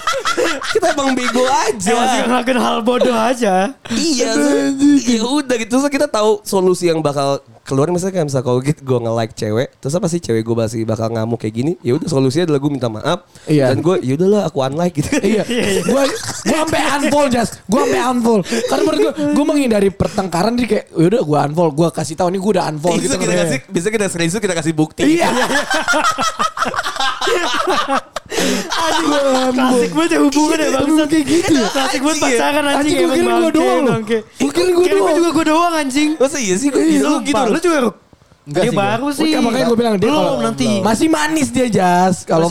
[0.73, 1.93] kita emang bego aja.
[1.93, 3.53] Masih ngelakuin hal bodoh aja.
[3.93, 4.31] iya,
[4.97, 5.69] ya udah gitu.
[5.71, 9.67] Terus kita tahu solusi yang bakal keluar misalnya kayak misalnya kalau gitu gue nge-like cewek,
[9.81, 11.71] terus apa sih cewek gue masih bakal ngamuk kayak gini?
[11.81, 13.73] Ya udah solusinya adalah gue minta maaf Iya.
[13.73, 15.09] dan gue ya udahlah aku unlike gitu.
[15.17, 15.43] Iya,
[15.89, 16.03] gue
[16.45, 18.45] gue sampai unfollow jas, gue sampai unfollow.
[18.45, 22.39] Karena menurut gue, gue menghindari pertengkaran jadi kayak, yaudah gue unfollow, gue kasih tahu nih
[22.39, 23.25] gue udah unfollow Itu gitu.
[23.25, 25.19] kasih, bisa kita screenshot kita kasih bukti.
[25.19, 25.27] Iya.
[28.65, 31.07] Aduh, gue Klasik banget ya hubungan ya bangsat.
[31.07, 31.67] kayak gitu ya.
[31.69, 32.79] Klasik banget Anjing pacaran anjing.
[32.79, 33.83] Anjing, gua emang kira gua bangke, doang.
[33.85, 35.15] Gua kira Kira doang.
[35.15, 36.09] juga gue doang anjing.
[36.15, 36.67] Masa iya sih?
[36.71, 37.43] Gue Iya, gitu.
[37.45, 37.79] Lu juga?
[38.45, 39.25] Enggak Dia sih, baru sih.
[39.25, 40.69] Iya, makanya gue bilang dia Belum kalau- nanti.
[40.79, 42.15] Masih manis dia jas.
[42.23, 42.45] Kalau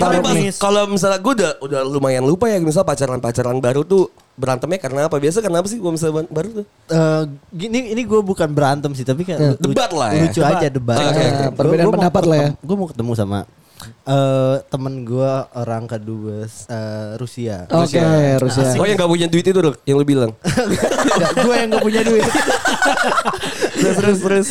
[0.58, 5.16] kalau misalnya gue udah udah lumayan lupa ya misal pacaran-pacaran baru tuh berantemnya karena apa?
[5.16, 6.66] Biasa karena apa sih kalau misalnya baru tuh?
[6.88, 10.20] Eh, gini ini gue bukan berantem sih tapi kayak lu- Debat lah ya.
[10.22, 10.98] lucu aja debat.
[11.00, 11.44] Oke, oke.
[11.54, 12.48] Perbedaan pendapat lah ya.
[12.58, 13.40] Gue mau ketemu sama
[13.84, 17.68] eh temen gue orang kedua eh, Rusia.
[17.68, 18.00] Oke,
[18.40, 18.74] Rusia.
[18.74, 20.32] Oh yang gak punya duit itu Ruk, yang lu bilang.
[21.44, 22.24] gue yang gak punya duit.
[23.74, 24.46] terus terus terus.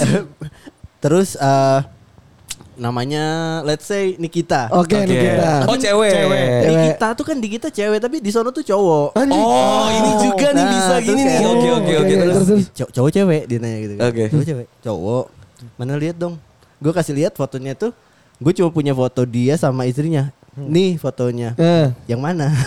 [1.00, 1.80] Terus eh
[2.76, 3.24] namanya
[3.62, 4.68] let's say Nikita.
[4.70, 5.06] Oke, Oke.
[5.06, 5.52] nih kita.
[5.66, 6.12] Oh cewek.
[6.12, 6.46] Cewek.
[6.66, 9.14] Nikita tuh kan di kita cewek tapi di sono tuh cowok.
[9.16, 11.28] Oh ini juga nih Nah, bisa terus gini nih.
[11.30, 12.38] kayak- Oke oke oke terus.
[12.74, 14.04] Cow- cowok cewek dia nanya gitu kan.
[14.06, 14.24] Oke.
[14.28, 14.68] Cowok cewek.
[14.80, 15.26] Cowok.
[15.76, 16.36] Mana lihat dong.
[16.78, 17.92] Gue kasih lihat fotonya tuh.
[18.38, 20.34] Gue cuma punya foto dia sama istrinya.
[20.54, 21.54] Nih fotonya.
[21.56, 21.88] Eh.
[22.06, 22.48] Yang mana?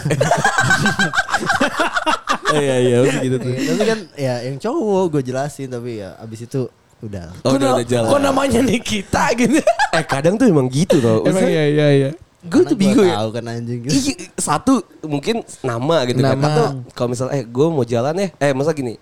[2.46, 3.52] Iya iya gitu tuh.
[3.52, 6.70] tapi kan ya yang cowok gue jelasin tapi ya abis itu
[7.02, 7.26] udah.
[7.44, 8.08] Oh, Kok udah, udah jalan.
[8.08, 9.60] Kok namanya Nikita gitu?
[9.92, 11.24] Eh kadang tuh emang gitu tau.
[11.24, 12.10] Emang iya iya iya.
[12.46, 13.18] Gue tuh bingung ya.
[13.18, 13.90] Tahu kan anjing gitu.
[13.90, 16.38] Iya, satu mungkin nama gitu kan.
[16.38, 16.46] Nama.
[16.46, 18.28] Atau kalau misalnya eh gue mau jalan ya.
[18.38, 18.94] Eh masa gini.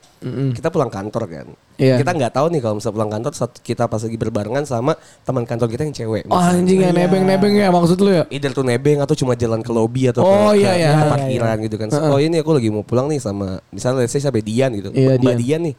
[0.56, 1.46] Kita pulang kantor kan.
[1.76, 2.00] Iya.
[2.00, 5.44] Kita nggak tahu nih kalau misalnya pulang kantor saat kita pas lagi berbarengan sama teman
[5.44, 6.24] kantor kita yang cewek.
[6.32, 8.24] Oh anjing ya nebeng-nebeng ya maksud lu ya?
[8.32, 10.88] Either tuh nebeng atau cuma jalan ke lobby atau Oh, ke, iya, ke iya.
[10.88, 11.88] tempat Iya, parkiran gitu kan.
[12.08, 14.88] Oh ini aku lagi mau pulang nih sama misalnya let's say sampai Dian gitu.
[14.88, 15.36] Iya, Mbak Dian.
[15.36, 15.74] Dian nih.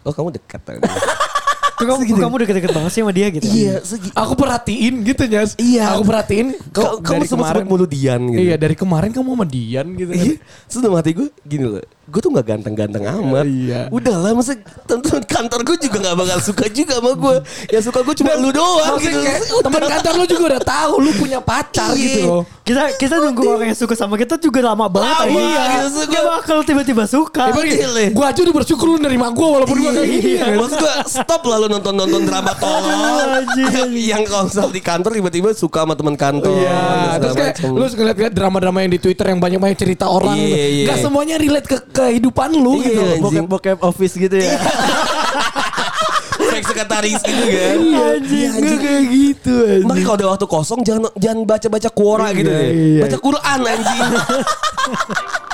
[0.00, 0.60] Oh, kamu dekat.
[0.64, 3.44] Kok kamu, kok kamu deket-deket banget sih sama dia gitu?
[3.48, 4.08] iya, segi.
[4.16, 5.56] Aku perhatiin gitu Nyas.
[5.60, 5.96] Iya.
[5.96, 6.56] Aku perhatiin.
[6.72, 8.40] Kau, kamu sempat sebut mulu Dian gitu.
[8.40, 10.12] Iya dari kemarin kamu sama Dian gitu.
[10.12, 10.24] kan.
[10.24, 10.36] Iya.
[10.68, 11.84] Terus dalam hati gue gini loh.
[12.10, 13.46] Gue tuh gak ganteng-ganteng amat.
[13.46, 13.80] Iya.
[13.88, 17.36] Udah lah masa teman kantor gue juga gak bakal suka juga sama gue.
[17.70, 19.14] Yang suka gue cuma lu doang gitu.
[19.16, 22.02] kayak teman kantor lu juga udah tahu lu punya pacar Iya.
[22.02, 22.42] gitu loh.
[22.60, 25.14] Kita kita nunggu orang yang suka sama kita juga lama banget.
[25.26, 25.86] Lama, anjing.
[25.86, 26.00] gitu.
[26.10, 27.42] Dia bakal tiba-tiba suka.
[27.46, 28.04] Ya, bagi, Gile.
[28.10, 30.30] gua aja udah bersyukur lu nerima gua walaupun gua kayak gini.
[30.34, 30.44] Iya.
[30.58, 33.42] Maksud gue stop lah lu nonton-nonton drama tolol.
[33.90, 36.58] yang kalau misal di kantor tiba-tiba suka sama teman kantor.
[36.58, 36.82] Iya,
[37.18, 40.36] terus kayak lu ngeliat-ngeliat drama-drama yang di Twitter yang banyak-banyak cerita orang.
[40.36, 40.86] Iya, iya.
[40.90, 43.02] Gak semuanya relate ke kehidupan lu Iya, gitu.
[43.20, 44.56] Bokep-bokep office gitu ya.
[46.50, 47.76] Fake sekretaris gitu kan.
[48.10, 49.86] Anjing, gak kayak gitu anjing.
[49.86, 52.70] Makanya kalau ada waktu kosong jangan jangan baca-baca Quora gitu Iya, deh.
[52.72, 53.02] iya.
[53.04, 54.02] Baca Quran anjing.